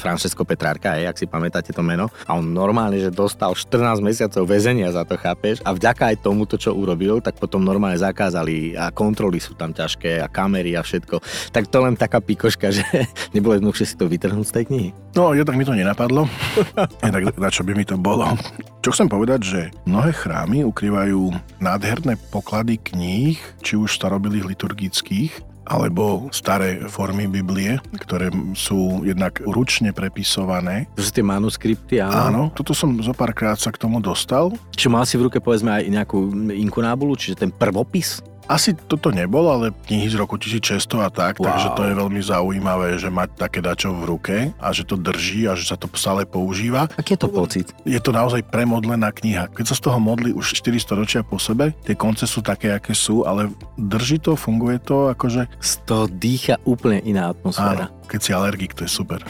Francesco 0.00 0.48
Petrárka, 0.48 0.96
ak 0.96 1.20
si 1.20 1.28
pamätáte 1.28 1.76
to 1.76 1.84
meno. 1.84 2.08
A 2.28 2.36
on 2.36 2.52
normálne, 2.52 3.00
že 3.00 3.10
dostal 3.12 3.52
14 3.56 4.00
mesiacov 4.04 4.44
väzenia 4.46 4.92
za 4.92 5.02
to, 5.06 5.16
chápeš? 5.16 5.64
A 5.66 5.74
vďaka 5.74 6.14
aj 6.14 6.22
tomuto, 6.24 6.60
čo 6.60 6.76
urobil, 6.76 7.18
tak 7.24 7.36
potom 7.38 7.64
normálne 7.64 7.98
zakázali 7.98 8.74
a 8.76 8.92
kontroly 8.94 9.42
sú 9.42 9.56
tam 9.56 9.74
ťažké 9.74 10.20
a 10.22 10.30
kamery 10.30 10.76
a 10.76 10.82
všetko. 10.84 11.20
Tak 11.54 11.68
to 11.68 11.78
len 11.82 11.94
taká 11.96 12.22
pikoška, 12.22 12.70
že 12.70 12.84
nebolo 13.34 13.56
jednoduchšie 13.58 13.86
si 13.86 13.94
to 13.96 14.06
vytrhnúť 14.06 14.46
z 14.46 14.54
tej 14.54 14.64
knihy. 14.70 14.90
No, 15.18 15.34
tak 15.34 15.58
mi 15.58 15.66
to 15.66 15.74
nenapadlo. 15.74 16.30
tak 17.02 17.22
na 17.34 17.50
čo 17.50 17.66
by 17.66 17.72
mi 17.74 17.82
to 17.82 17.98
bolo? 17.98 18.38
Čo 18.80 18.94
chcem 18.94 19.08
povedať, 19.10 19.40
že 19.42 19.60
mnohé 19.84 20.14
chrámy 20.14 20.64
ukrývajú 20.64 21.34
nádherné 21.58 22.16
poklady 22.30 22.80
kníh, 22.80 23.36
či 23.60 23.74
už 23.76 23.92
starobilých 23.92 24.56
liturgických, 24.56 25.50
alebo 25.70 26.26
staré 26.34 26.82
formy 26.90 27.30
Biblie, 27.30 27.78
ktoré 28.02 28.34
sú 28.58 29.06
jednak 29.06 29.38
ručne 29.46 29.94
prepisované. 29.94 30.90
To 30.98 31.06
sú 31.06 31.14
tie 31.14 31.22
manuskripty, 31.22 32.02
áno. 32.02 32.18
Áno, 32.18 32.42
toto 32.50 32.74
som 32.74 32.98
zo 32.98 33.14
párkrát 33.14 33.54
sa 33.54 33.70
k 33.70 33.78
tomu 33.78 34.02
dostal. 34.02 34.50
Čiže 34.74 34.90
mal 34.90 35.06
si 35.06 35.14
v 35.14 35.30
ruke 35.30 35.38
povedzme 35.38 35.70
aj 35.70 35.82
nejakú 35.86 36.50
inkunábulu, 36.50 37.14
čiže 37.14 37.46
ten 37.46 37.50
prvopis? 37.54 38.18
Asi 38.50 38.74
toto 38.74 39.14
nebolo, 39.14 39.54
ale 39.54 39.70
knihy 39.86 40.10
z 40.10 40.18
roku 40.18 40.34
1600 40.34 41.06
a 41.06 41.10
tak, 41.14 41.38
wow. 41.38 41.54
takže 41.54 41.70
to 41.78 41.82
je 41.86 41.94
veľmi 41.94 42.18
zaujímavé, 42.18 42.98
že 42.98 43.06
mať 43.06 43.38
také 43.38 43.62
dačo 43.62 43.94
v 43.94 44.02
ruke 44.10 44.36
a 44.58 44.74
že 44.74 44.82
to 44.82 44.98
drží 44.98 45.46
a 45.46 45.54
že 45.54 45.70
sa 45.70 45.78
to 45.78 45.86
stále 45.94 46.26
používa. 46.26 46.90
Aký 46.98 47.14
je 47.14 47.22
to 47.22 47.30
pocit? 47.30 47.70
Je 47.86 48.02
to 48.02 48.10
naozaj 48.10 48.42
premodlená 48.50 49.14
kniha. 49.14 49.46
Keď 49.54 49.64
sa 49.70 49.78
z 49.78 49.82
toho 49.86 50.02
modli 50.02 50.34
už 50.34 50.58
400 50.58 50.98
ročia 50.98 51.20
po 51.22 51.38
sebe, 51.38 51.78
tie 51.86 51.94
konce 51.94 52.26
sú 52.26 52.42
také, 52.42 52.74
aké 52.74 52.90
sú, 52.90 53.22
ale 53.22 53.54
drží 53.78 54.18
to, 54.18 54.34
funguje 54.34 54.82
to, 54.82 55.14
akože... 55.14 55.46
Z 55.62 55.86
toho 55.86 56.10
dýcha 56.10 56.58
úplne 56.66 56.98
iná 57.06 57.30
atmosféra. 57.30 57.86
Áno, 57.86 57.99
keď 58.10 58.20
si 58.20 58.30
alergik, 58.34 58.74
to 58.74 58.82
je 58.82 58.90
super. 58.90 59.22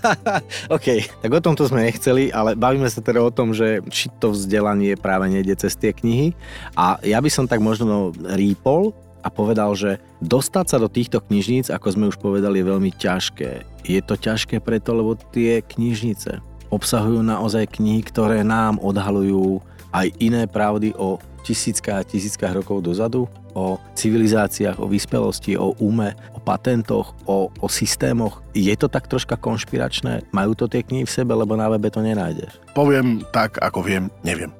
OK, 0.76 1.04
tak 1.20 1.30
o 1.30 1.44
tomto 1.44 1.68
sme 1.68 1.84
nechceli, 1.84 2.32
ale 2.32 2.56
bavíme 2.56 2.88
sa 2.88 3.04
teda 3.04 3.20
o 3.20 3.28
tom, 3.28 3.52
že 3.52 3.84
či 3.92 4.08
to 4.16 4.32
vzdelanie 4.32 4.96
práve 4.96 5.28
nejde 5.28 5.52
cez 5.60 5.76
tie 5.76 5.92
knihy. 5.92 6.32
A 6.72 6.96
ja 7.04 7.20
by 7.20 7.28
som 7.28 7.44
tak 7.44 7.60
možno 7.60 8.16
rýpol 8.16 8.96
a 9.20 9.28
povedal, 9.28 9.76
že 9.76 10.00
dostať 10.24 10.64
sa 10.64 10.80
do 10.80 10.88
týchto 10.88 11.20
knižníc, 11.20 11.68
ako 11.68 11.86
sme 11.92 12.08
už 12.08 12.16
povedali, 12.16 12.64
je 12.64 12.70
veľmi 12.72 12.90
ťažké. 12.96 13.50
Je 13.84 14.00
to 14.00 14.16
ťažké 14.16 14.64
preto, 14.64 14.96
lebo 14.96 15.20
tie 15.36 15.60
knižnice 15.60 16.40
obsahujú 16.72 17.20
naozaj 17.20 17.78
knihy, 17.78 18.00
ktoré 18.00 18.40
nám 18.42 18.80
odhalujú 18.80 19.60
aj 19.92 20.08
iné 20.18 20.48
pravdy 20.48 20.96
o 20.96 21.20
tisíckach 21.46 22.02
a 22.02 22.06
tisíckach 22.06 22.50
rokov 22.50 22.82
dozadu, 22.82 23.30
o 23.54 23.78
civilizáciách, 23.94 24.82
o 24.82 24.90
vyspelosti, 24.90 25.54
o 25.54 25.72
ume, 25.78 26.18
o 26.34 26.42
patentoch, 26.42 27.14
o, 27.24 27.48
o 27.48 27.66
systémoch. 27.70 28.42
Je 28.52 28.74
to 28.74 28.90
tak 28.90 29.06
troška 29.06 29.38
konšpiračné? 29.38 30.26
Majú 30.34 30.58
to 30.58 30.66
tie 30.66 30.82
knihy 30.82 31.06
v 31.06 31.14
sebe, 31.14 31.32
lebo 31.32 31.54
na 31.54 31.70
webe 31.70 31.88
to 31.88 32.02
nenájdeš? 32.02 32.58
Poviem 32.74 33.22
tak, 33.30 33.62
ako 33.62 33.80
viem, 33.80 34.10
neviem. 34.26 34.50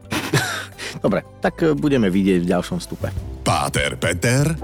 Dobre, 1.05 1.27
tak 1.43 1.61
e, 1.61 1.75
budeme 1.75 2.09
vidieť 2.09 2.47
v 2.47 2.51
ďalšom 2.55 2.79
stupe. 2.81 3.11
Páter 3.43 3.99
Peter 4.01 4.55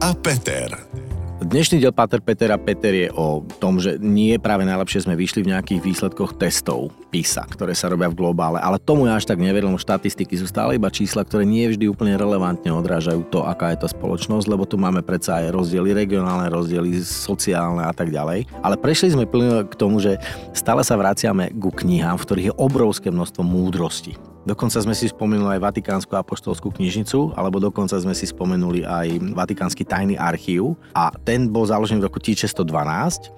a 0.00 0.10
Peter. 0.16 1.09
Dnešný 1.40 1.80
diel 1.80 1.96
Pater 1.96 2.20
Peter 2.20 2.52
a 2.52 2.60
Peter 2.60 2.92
je 2.92 3.08
o 3.16 3.40
tom, 3.56 3.80
že 3.80 3.96
nie 3.96 4.36
práve 4.36 4.60
najlepšie 4.68 5.08
sme 5.08 5.16
vyšli 5.16 5.40
v 5.40 5.56
nejakých 5.56 5.80
výsledkoch 5.80 6.36
testov 6.36 6.92
PISA, 7.08 7.48
ktoré 7.48 7.72
sa 7.72 7.88
robia 7.88 8.12
v 8.12 8.20
globále, 8.20 8.60
ale 8.60 8.76
tomu 8.76 9.08
ja 9.08 9.16
až 9.16 9.24
tak 9.24 9.40
neverím, 9.40 9.80
štatistiky 9.80 10.36
sú 10.36 10.44
stále 10.44 10.76
iba 10.76 10.92
čísla, 10.92 11.24
ktoré 11.24 11.48
nie 11.48 11.64
vždy 11.64 11.88
úplne 11.88 12.20
relevantne 12.20 12.68
odrážajú 12.68 13.24
to, 13.32 13.40
aká 13.48 13.72
je 13.72 13.80
to 13.80 13.88
spoločnosť, 13.88 14.52
lebo 14.52 14.68
tu 14.68 14.76
máme 14.76 15.00
predsa 15.00 15.40
aj 15.40 15.56
rozdiely 15.56 15.96
regionálne, 15.96 16.52
rozdiely 16.52 17.00
sociálne 17.00 17.88
a 17.88 17.92
tak 17.96 18.12
ďalej. 18.12 18.44
Ale 18.60 18.76
prešli 18.76 19.16
sme 19.16 19.24
plne 19.24 19.64
k 19.64 19.74
tomu, 19.80 19.96
že 19.96 20.20
stále 20.52 20.84
sa 20.84 21.00
vraciame 21.00 21.56
ku 21.56 21.72
knihám, 21.72 22.20
v 22.20 22.24
ktorých 22.28 22.48
je 22.52 22.58
obrovské 22.60 23.08
množstvo 23.08 23.40
múdrosti. 23.40 24.12
Dokonca 24.50 24.82
sme 24.82 24.98
si 24.98 25.06
spomenuli 25.06 25.54
aj 25.54 25.62
Vatikánsku 25.62 26.10
apoštolskú 26.10 26.74
knižnicu, 26.74 27.38
alebo 27.38 27.62
dokonca 27.62 27.94
sme 28.02 28.10
si 28.18 28.26
spomenuli 28.26 28.82
aj 28.82 29.30
Vatikánsky 29.30 29.86
tajný 29.86 30.18
archív. 30.18 30.74
A 30.90 31.14
ten 31.22 31.46
bol 31.46 31.62
založený 31.70 32.02
v 32.02 32.10
roku 32.10 32.18
1612, 32.18 32.66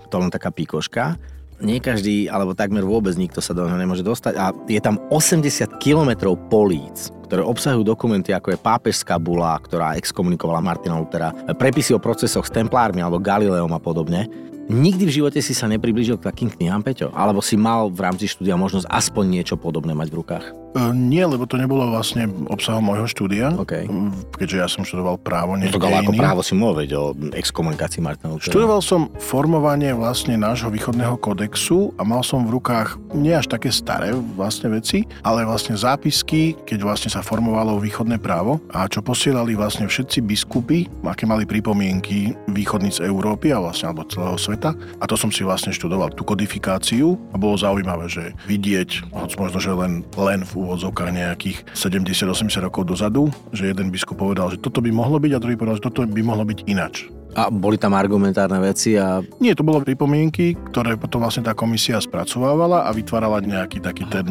to 0.08 0.16
len 0.16 0.32
taká 0.32 0.48
píkoška. 0.48 1.20
Nie 1.60 1.84
každý, 1.84 2.32
alebo 2.32 2.56
takmer 2.56 2.80
vôbec 2.80 3.12
nikto 3.20 3.44
sa 3.44 3.52
do 3.52 3.68
neho 3.68 3.76
nemôže 3.76 4.00
dostať. 4.00 4.34
A 4.40 4.56
je 4.64 4.80
tam 4.80 4.96
80 5.12 5.44
kilometrov 5.84 6.48
políc, 6.48 7.12
ktoré 7.28 7.44
obsahujú 7.44 7.84
dokumenty 7.84 8.32
ako 8.32 8.56
je 8.56 8.64
pápežská 8.64 9.20
bula, 9.20 9.60
ktorá 9.60 9.92
exkomunikovala 10.00 10.64
Martina 10.64 10.96
Lutera, 10.96 11.36
prepisy 11.60 11.92
o 11.92 12.00
procesoch 12.00 12.48
s 12.48 12.54
templármi 12.56 13.04
alebo 13.04 13.20
Galileom 13.20 13.68
a 13.68 13.78
podobne. 13.84 14.32
Nikdy 14.70 15.04
v 15.08 15.14
živote 15.22 15.40
si 15.42 15.52
sa 15.56 15.66
nepriblížil 15.66 16.22
k 16.22 16.30
takým 16.30 16.48
knihám, 16.52 16.86
Peťo? 16.86 17.10
Alebo 17.10 17.42
si 17.42 17.58
mal 17.58 17.90
v 17.90 17.98
rámci 17.98 18.30
štúdia 18.30 18.54
možnosť 18.54 18.86
aspoň 18.86 19.24
niečo 19.40 19.54
podobné 19.58 19.90
mať 19.96 20.08
v 20.12 20.18
rukách? 20.22 20.46
Uh, 20.72 20.88
nie, 20.96 21.20
lebo 21.20 21.44
to 21.44 21.60
nebolo 21.60 21.84
vlastne 21.92 22.32
obsahom 22.48 22.80
môjho 22.80 23.04
štúdia, 23.04 23.52
okay. 23.60 23.84
keďže 24.40 24.56
ja 24.56 24.64
som 24.72 24.88
študoval 24.88 25.20
právo, 25.20 25.52
nie 25.60 25.68
no, 25.68 25.76
ale 25.76 26.00
ako 26.00 26.16
právo 26.16 26.40
si 26.40 26.56
mohol 26.56 26.80
vedieť 26.80 26.96
o 26.96 27.12
exkomunikácii 27.36 28.00
Martina 28.00 28.32
Luthera. 28.32 28.56
Študoval 28.56 28.80
som 28.80 29.12
formovanie 29.20 29.92
vlastne 29.92 30.32
nášho 30.40 30.72
východného 30.72 31.20
kodexu 31.20 31.92
a 32.00 32.08
mal 32.08 32.24
som 32.24 32.48
v 32.48 32.56
rukách 32.56 32.96
nie 33.12 33.36
až 33.36 33.52
také 33.52 33.68
staré 33.68 34.16
vlastne 34.16 34.72
veci, 34.72 35.04
ale 35.20 35.44
vlastne 35.44 35.76
zápisky, 35.76 36.56
keď 36.64 36.88
vlastne 36.88 37.12
sa 37.12 37.20
formovalo 37.20 37.76
východné 37.76 38.16
právo 38.16 38.56
a 38.72 38.88
čo 38.88 39.04
posielali 39.04 39.52
vlastne 39.52 39.84
všetci 39.84 40.24
biskupy, 40.24 40.88
aké 41.04 41.28
mali 41.28 41.44
pripomienky 41.44 42.32
východníc 42.48 42.96
Európy 43.04 43.52
a 43.52 43.60
vlastne 43.60 43.92
alebo 43.92 44.08
celého 44.08 44.40
sveta. 44.40 44.51
A 45.00 45.04
to 45.08 45.14
som 45.16 45.30
si 45.30 45.46
vlastne 45.46 45.72
študoval 45.72 46.12
tú 46.12 46.26
kodifikáciu 46.26 47.16
a 47.32 47.36
bolo 47.40 47.56
zaujímavé, 47.56 48.10
že 48.10 48.36
vidieť, 48.44 49.14
hoď 49.14 49.30
možno, 49.38 49.58
že 49.62 49.72
len, 49.72 50.04
len 50.18 50.44
v 50.44 50.52
úvodzovkách 50.52 51.10
nejakých 51.14 51.64
70-80 51.72 52.66
rokov 52.66 52.90
dozadu, 52.90 53.32
že 53.54 53.70
jeden 53.70 53.88
biskup 53.88 54.18
povedal, 54.18 54.52
že 54.52 54.60
toto 54.60 54.82
by 54.82 54.90
mohlo 54.92 55.16
byť 55.16 55.32
a 55.32 55.42
druhý 55.42 55.56
povedal, 55.56 55.78
že 55.78 55.86
toto 55.86 56.04
by 56.04 56.22
mohlo 56.24 56.44
byť 56.44 56.58
inač. 56.68 57.08
A 57.32 57.48
boli 57.48 57.80
tam 57.80 57.96
argumentárne 57.96 58.60
veci 58.60 58.92
a... 58.96 59.24
Nie, 59.40 59.56
to 59.56 59.64
bolo 59.64 59.80
pripomienky, 59.80 60.52
ktoré 60.68 61.00
potom 61.00 61.24
vlastne 61.24 61.44
tá 61.44 61.56
komisia 61.56 61.96
spracovávala 61.96 62.84
a 62.84 62.90
vytvárala 62.92 63.40
nejaký 63.40 63.80
taký 63.80 64.04
ten 64.08 64.28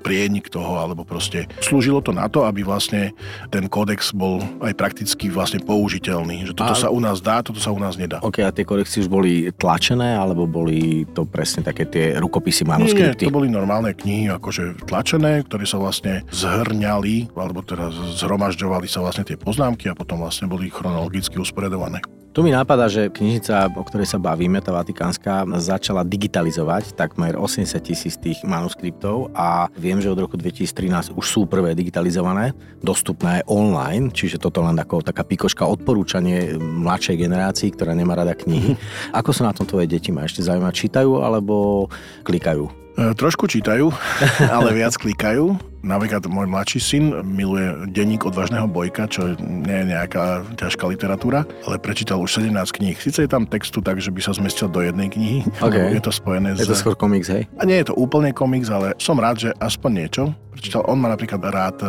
prienik 0.00 0.48
toho, 0.48 0.80
alebo 0.80 1.04
proste 1.04 1.44
slúžilo 1.60 2.00
to 2.00 2.16
na 2.16 2.32
to, 2.32 2.48
aby 2.48 2.64
vlastne 2.64 3.12
ten 3.52 3.68
kódex 3.68 4.16
bol 4.16 4.40
aj 4.64 4.72
prakticky 4.72 5.28
vlastne 5.28 5.60
použiteľný. 5.60 6.48
Že 6.48 6.54
toto 6.56 6.74
a... 6.74 6.80
sa 6.80 6.88
u 6.88 6.96
nás 6.96 7.20
dá, 7.20 7.44
toto 7.44 7.60
sa 7.60 7.70
u 7.70 7.78
nás 7.78 8.00
nedá. 8.00 8.24
Ok, 8.24 8.40
a 8.40 8.48
tie 8.48 8.64
kodexy 8.64 9.04
už 9.04 9.08
boli 9.12 9.52
tlačené, 9.52 10.16
alebo 10.16 10.48
boli 10.48 11.04
to 11.12 11.28
presne 11.28 11.60
také 11.60 11.84
tie 11.84 12.16
rukopisy, 12.16 12.64
manuskripty? 12.64 13.26
Nie, 13.26 13.28
to 13.28 13.36
boli 13.36 13.52
normálne 13.52 13.92
knihy, 13.92 14.32
akože 14.32 14.88
tlačené, 14.88 15.44
ktoré 15.44 15.68
sa 15.68 15.76
vlastne 15.76 16.24
zhrňali, 16.32 17.36
alebo 17.36 17.60
teda 17.60 17.92
zhromažďovali 18.16 18.88
sa 18.88 19.04
vlastne 19.04 19.28
tie 19.28 19.36
poznámky 19.36 19.92
a 19.92 19.94
potom 19.94 20.24
vlastne 20.24 20.48
boli 20.48 20.72
chronologicky 20.72 21.36
usporiadované. 21.36 22.00
Tu 22.30 22.46
mi 22.46 22.54
napadá, 22.54 22.86
že 22.86 23.10
knižnica, 23.10 23.74
o 23.74 23.82
ktorej 23.82 24.06
sa 24.06 24.22
bavíme, 24.22 24.62
tá 24.62 24.70
vatikánska, 24.70 25.50
začala 25.58 26.06
digitalizovať 26.06 26.94
takmer 26.94 27.34
80 27.34 27.74
tisíc 27.82 28.14
tých 28.22 28.46
manuskriptov 28.46 29.34
a 29.34 29.66
viem, 29.74 29.98
že 29.98 30.06
od 30.06 30.22
roku 30.22 30.38
2013 30.38 31.10
už 31.18 31.26
sú 31.26 31.50
prvé 31.50 31.74
digitalizované, 31.74 32.54
dostupné 32.78 33.42
aj 33.42 33.50
online, 33.50 34.14
čiže 34.14 34.38
toto 34.38 34.62
len 34.62 34.78
ako 34.78 35.02
taká 35.02 35.26
pikoška 35.26 35.66
odporúčanie 35.66 36.54
mladšej 36.54 37.18
generácii, 37.18 37.74
ktorá 37.74 37.98
nemá 37.98 38.14
rada 38.14 38.38
knihy. 38.38 38.78
Ako 39.10 39.34
sa 39.34 39.50
na 39.50 39.52
tom 39.52 39.66
tvoje 39.66 39.90
deti 39.90 40.14
ma 40.14 40.22
ešte 40.22 40.46
zaujímať? 40.46 40.70
Čítajú 40.70 41.26
alebo 41.26 41.90
klikajú? 42.22 42.70
E, 42.94 43.10
trošku 43.18 43.50
čítajú, 43.50 43.90
ale 44.54 44.70
viac 44.70 44.94
klikajú. 44.94 45.69
Napríklad 45.80 46.28
môj 46.28 46.46
mladší 46.46 46.80
syn 46.80 47.04
miluje 47.24 47.90
denník 47.90 48.22
odvážneho 48.28 48.68
bojka, 48.68 49.08
čo 49.08 49.34
nie 49.40 49.76
je 49.82 49.86
nejaká 49.96 50.44
ťažká 50.60 50.84
literatúra, 50.86 51.48
ale 51.64 51.76
prečítal 51.80 52.20
už 52.20 52.44
17 52.44 52.52
kníh. 52.76 52.96
Sice 53.00 53.24
je 53.24 53.30
tam 53.30 53.48
textu 53.48 53.80
tak, 53.80 53.98
že 53.98 54.12
by 54.12 54.20
sa 54.20 54.36
zmestil 54.36 54.68
do 54.68 54.84
jednej 54.84 55.08
knihy. 55.08 55.48
Okay. 55.58 55.96
Je 55.96 56.02
to 56.04 56.12
spojené 56.12 56.52
je 56.56 56.68
to 56.68 56.76
skôr 56.76 56.92
komiks, 56.94 57.32
hej? 57.32 57.48
A 57.56 57.64
nie 57.64 57.80
je 57.80 57.92
to 57.92 57.94
úplne 57.96 58.30
komiks, 58.36 58.68
ale 58.68 58.92
som 59.00 59.16
rád, 59.16 59.48
že 59.48 59.50
aspoň 59.56 59.90
niečo 59.96 60.24
prečítal. 60.60 60.84
On 60.90 61.00
má 61.00 61.08
napríklad 61.08 61.40
rád 61.40 61.80
e, 61.80 61.88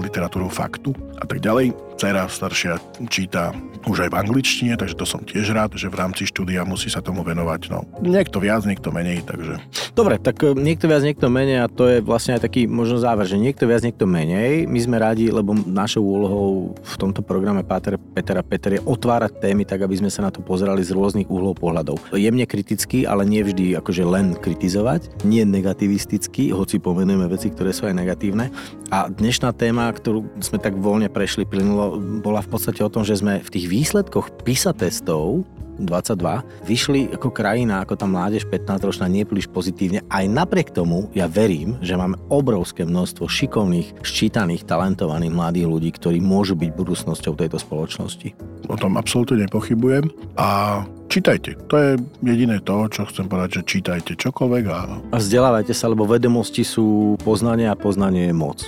literatúru 0.00 0.48
faktu 0.48 0.96
a 1.20 1.28
tak 1.28 1.44
ďalej. 1.44 1.76
Cera 2.00 2.24
staršia 2.28 2.80
číta 3.08 3.52
už 3.88 4.08
aj 4.08 4.10
v 4.12 4.18
angličtine, 4.20 4.74
takže 4.76 4.96
to 4.96 5.04
som 5.04 5.20
tiež 5.20 5.52
rád, 5.52 5.76
že 5.76 5.92
v 5.92 5.96
rámci 6.00 6.24
štúdia 6.28 6.64
musí 6.64 6.88
sa 6.88 7.04
tomu 7.04 7.24
venovať. 7.24 7.72
No, 7.72 7.84
niekto 8.00 8.40
viac, 8.40 8.64
niekto 8.64 8.88
menej, 8.88 9.24
takže... 9.28 9.60
Dobre, 9.92 10.16
tak 10.16 10.40
e, 10.40 10.56
niekto 10.56 10.88
viac, 10.88 11.04
niekto 11.04 11.28
menej 11.28 11.60
a 11.60 11.68
to 11.68 11.84
je 11.92 11.98
vlastne 12.00 12.40
aj 12.40 12.48
taký 12.48 12.64
možno 12.64 12.96
záver, 12.96 13.25
že 13.26 13.36
niekto 13.36 13.66
viac, 13.66 13.82
niekto 13.82 14.06
menej. 14.06 14.64
My 14.70 14.78
sme 14.78 14.96
radi, 15.02 15.28
lebo 15.28 15.52
našou 15.52 16.06
úlohou 16.06 16.72
v 16.78 16.94
tomto 16.96 17.20
programe 17.20 17.66
Páter, 17.66 17.98
Peter 17.98 18.38
a 18.38 18.46
Peter 18.46 18.78
je 18.78 18.86
otvárať 18.86 19.42
témy 19.42 19.66
tak, 19.66 19.82
aby 19.82 19.98
sme 19.98 20.10
sa 20.10 20.24
na 20.24 20.30
to 20.30 20.40
pozerali 20.40 20.80
z 20.86 20.94
rôznych 20.94 21.26
uhlov 21.26 21.58
pohľadov. 21.58 21.98
Jemne 22.14 22.46
kriticky, 22.46 23.04
ale 23.04 23.26
nie 23.26 23.42
vždy 23.42 23.74
akože 23.76 24.06
len 24.06 24.38
kritizovať, 24.38 25.26
nie 25.26 25.42
negativisticky, 25.42 26.54
hoci 26.54 26.78
pomenujeme 26.78 27.26
veci, 27.26 27.50
ktoré 27.50 27.74
sú 27.74 27.90
aj 27.90 27.98
negatívne. 27.98 28.54
A 28.94 29.10
dnešná 29.10 29.50
téma, 29.52 29.90
ktorú 29.90 30.24
sme 30.38 30.62
tak 30.62 30.78
voľne 30.78 31.10
prešli 31.10 31.42
plynulo, 31.42 31.98
bola 32.22 32.40
v 32.40 32.48
podstate 32.54 32.80
o 32.86 32.92
tom, 32.92 33.02
že 33.02 33.18
sme 33.18 33.42
v 33.42 33.52
tých 33.52 33.66
výsledkoch 33.66 34.46
PISA 34.46 34.70
testov 34.70 35.42
22 35.78 36.66
vyšli 36.66 37.00
ako 37.12 37.28
krajina, 37.32 37.84
ako 37.84 37.94
tá 37.96 38.06
mládež 38.08 38.48
15-ročná 38.48 39.06
nepríliš 39.08 39.50
pozitívne. 39.52 40.02
Aj 40.08 40.24
napriek 40.24 40.72
tomu 40.72 41.08
ja 41.12 41.28
verím, 41.28 41.76
že 41.84 41.96
máme 41.96 42.16
obrovské 42.32 42.88
množstvo 42.88 43.28
šikovných, 43.28 44.00
ščítaných, 44.00 44.64
talentovaných 44.64 45.32
mladých 45.32 45.66
ľudí, 45.68 45.90
ktorí 45.94 46.18
môžu 46.22 46.56
byť 46.56 46.70
budúcnosťou 46.72 47.36
tejto 47.36 47.58
spoločnosti. 47.60 48.28
O 48.66 48.76
tom 48.76 48.96
absolútne 48.96 49.46
nepochybujem 49.46 50.08
a 50.40 50.82
čítajte. 51.12 51.58
To 51.70 51.74
je 51.76 51.90
jediné 52.24 52.58
to, 52.64 52.88
čo 52.90 53.06
chcem 53.06 53.28
povedať, 53.30 53.62
že 53.62 53.78
čítajte 53.78 54.12
čokoľvek 54.18 54.64
a... 54.70 54.78
A 55.12 55.16
vzdelávajte 55.16 55.72
sa, 55.76 55.92
lebo 55.92 56.08
vedomosti 56.08 56.66
sú 56.66 57.16
poznanie 57.22 57.70
a 57.70 57.78
poznanie 57.78 58.30
je 58.30 58.34
moc. 58.34 58.64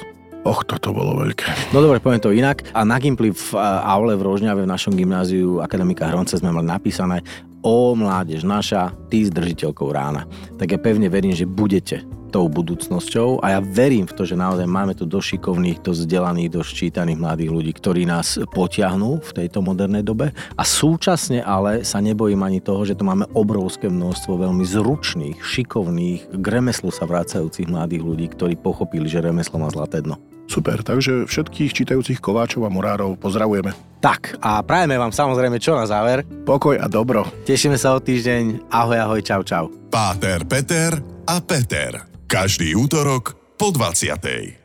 Och, 0.46 0.62
toto 0.64 0.94
bolo 0.94 1.18
veľké. 1.18 1.74
No 1.74 1.82
dobre, 1.82 1.98
poviem 1.98 2.22
to 2.22 2.30
inak. 2.30 2.62
A 2.70 2.86
na 2.86 2.98
Gimply 3.02 3.34
v 3.34 3.46
aule 3.84 4.14
v 4.14 4.22
Rožňave 4.22 4.62
v 4.64 4.70
našom 4.70 4.94
gymnáziu 4.94 5.58
Akademika 5.58 6.06
Hronce 6.06 6.38
sme 6.38 6.54
mali 6.54 6.70
napísané 6.70 7.20
O 7.66 7.92
mládež 7.98 8.46
naša, 8.46 8.94
ty 9.10 9.26
s 9.26 9.34
držiteľkou 9.34 9.90
rána. 9.90 10.30
Tak 10.56 10.70
ja 10.70 10.78
pevne 10.78 11.10
verím, 11.10 11.34
že 11.34 11.42
budete 11.42 12.06
tou 12.28 12.44
budúcnosťou 12.46 13.40
a 13.40 13.56
ja 13.56 13.60
verím 13.64 14.04
v 14.04 14.14
to, 14.14 14.22
že 14.28 14.36
naozaj 14.36 14.68
máme 14.68 14.92
tu 14.92 15.08
dosť 15.08 15.40
šikovných, 15.40 15.80
dosť 15.80 16.00
vzdelaných, 16.04 16.52
dosť 16.60 16.70
čítaných 16.70 17.18
mladých 17.18 17.50
ľudí, 17.50 17.72
ktorí 17.72 18.04
nás 18.04 18.36
potiahnú 18.52 19.24
v 19.24 19.30
tejto 19.32 19.64
modernej 19.64 20.04
dobe 20.04 20.36
a 20.54 20.62
súčasne 20.62 21.40
ale 21.40 21.82
sa 21.82 22.04
nebojím 22.04 22.44
ani 22.44 22.60
toho, 22.60 22.84
že 22.84 22.94
tu 22.94 23.08
máme 23.08 23.24
obrovské 23.32 23.88
množstvo 23.88 24.36
veľmi 24.36 24.64
zručných, 24.68 25.40
šikovných, 25.40 26.28
k 26.36 26.46
remeslu 26.46 26.92
sa 26.92 27.08
vracajúcich 27.08 27.72
mladých 27.72 28.04
ľudí, 28.04 28.26
ktorí 28.30 28.60
pochopili, 28.60 29.08
že 29.08 29.24
remeslo 29.24 29.56
má 29.56 29.72
zlaté 29.72 30.04
dno. 30.04 30.20
Super, 30.48 30.80
takže 30.80 31.28
všetkých 31.28 31.76
čítajúcich 31.76 32.24
kováčov 32.24 32.64
a 32.64 32.72
murárov 32.72 33.20
pozdravujeme. 33.20 33.76
Tak 34.00 34.40
a 34.40 34.64
prajeme 34.64 34.96
vám 34.96 35.12
samozrejme 35.12 35.60
čo 35.60 35.76
na 35.76 35.84
záver. 35.84 36.24
Pokoj 36.24 36.80
a 36.80 36.88
dobro. 36.88 37.28
Tešíme 37.44 37.76
sa 37.76 37.92
o 37.92 38.00
týždeň. 38.00 38.72
Ahoj, 38.72 38.96
ahoj, 38.96 39.20
čau, 39.20 39.44
čau. 39.44 39.68
Páter, 39.92 40.48
Peter 40.48 40.96
a 41.28 41.36
Peter. 41.44 42.07
Každý 42.28 42.76
útorok 42.76 43.56
po 43.56 43.72
20. 43.72 44.57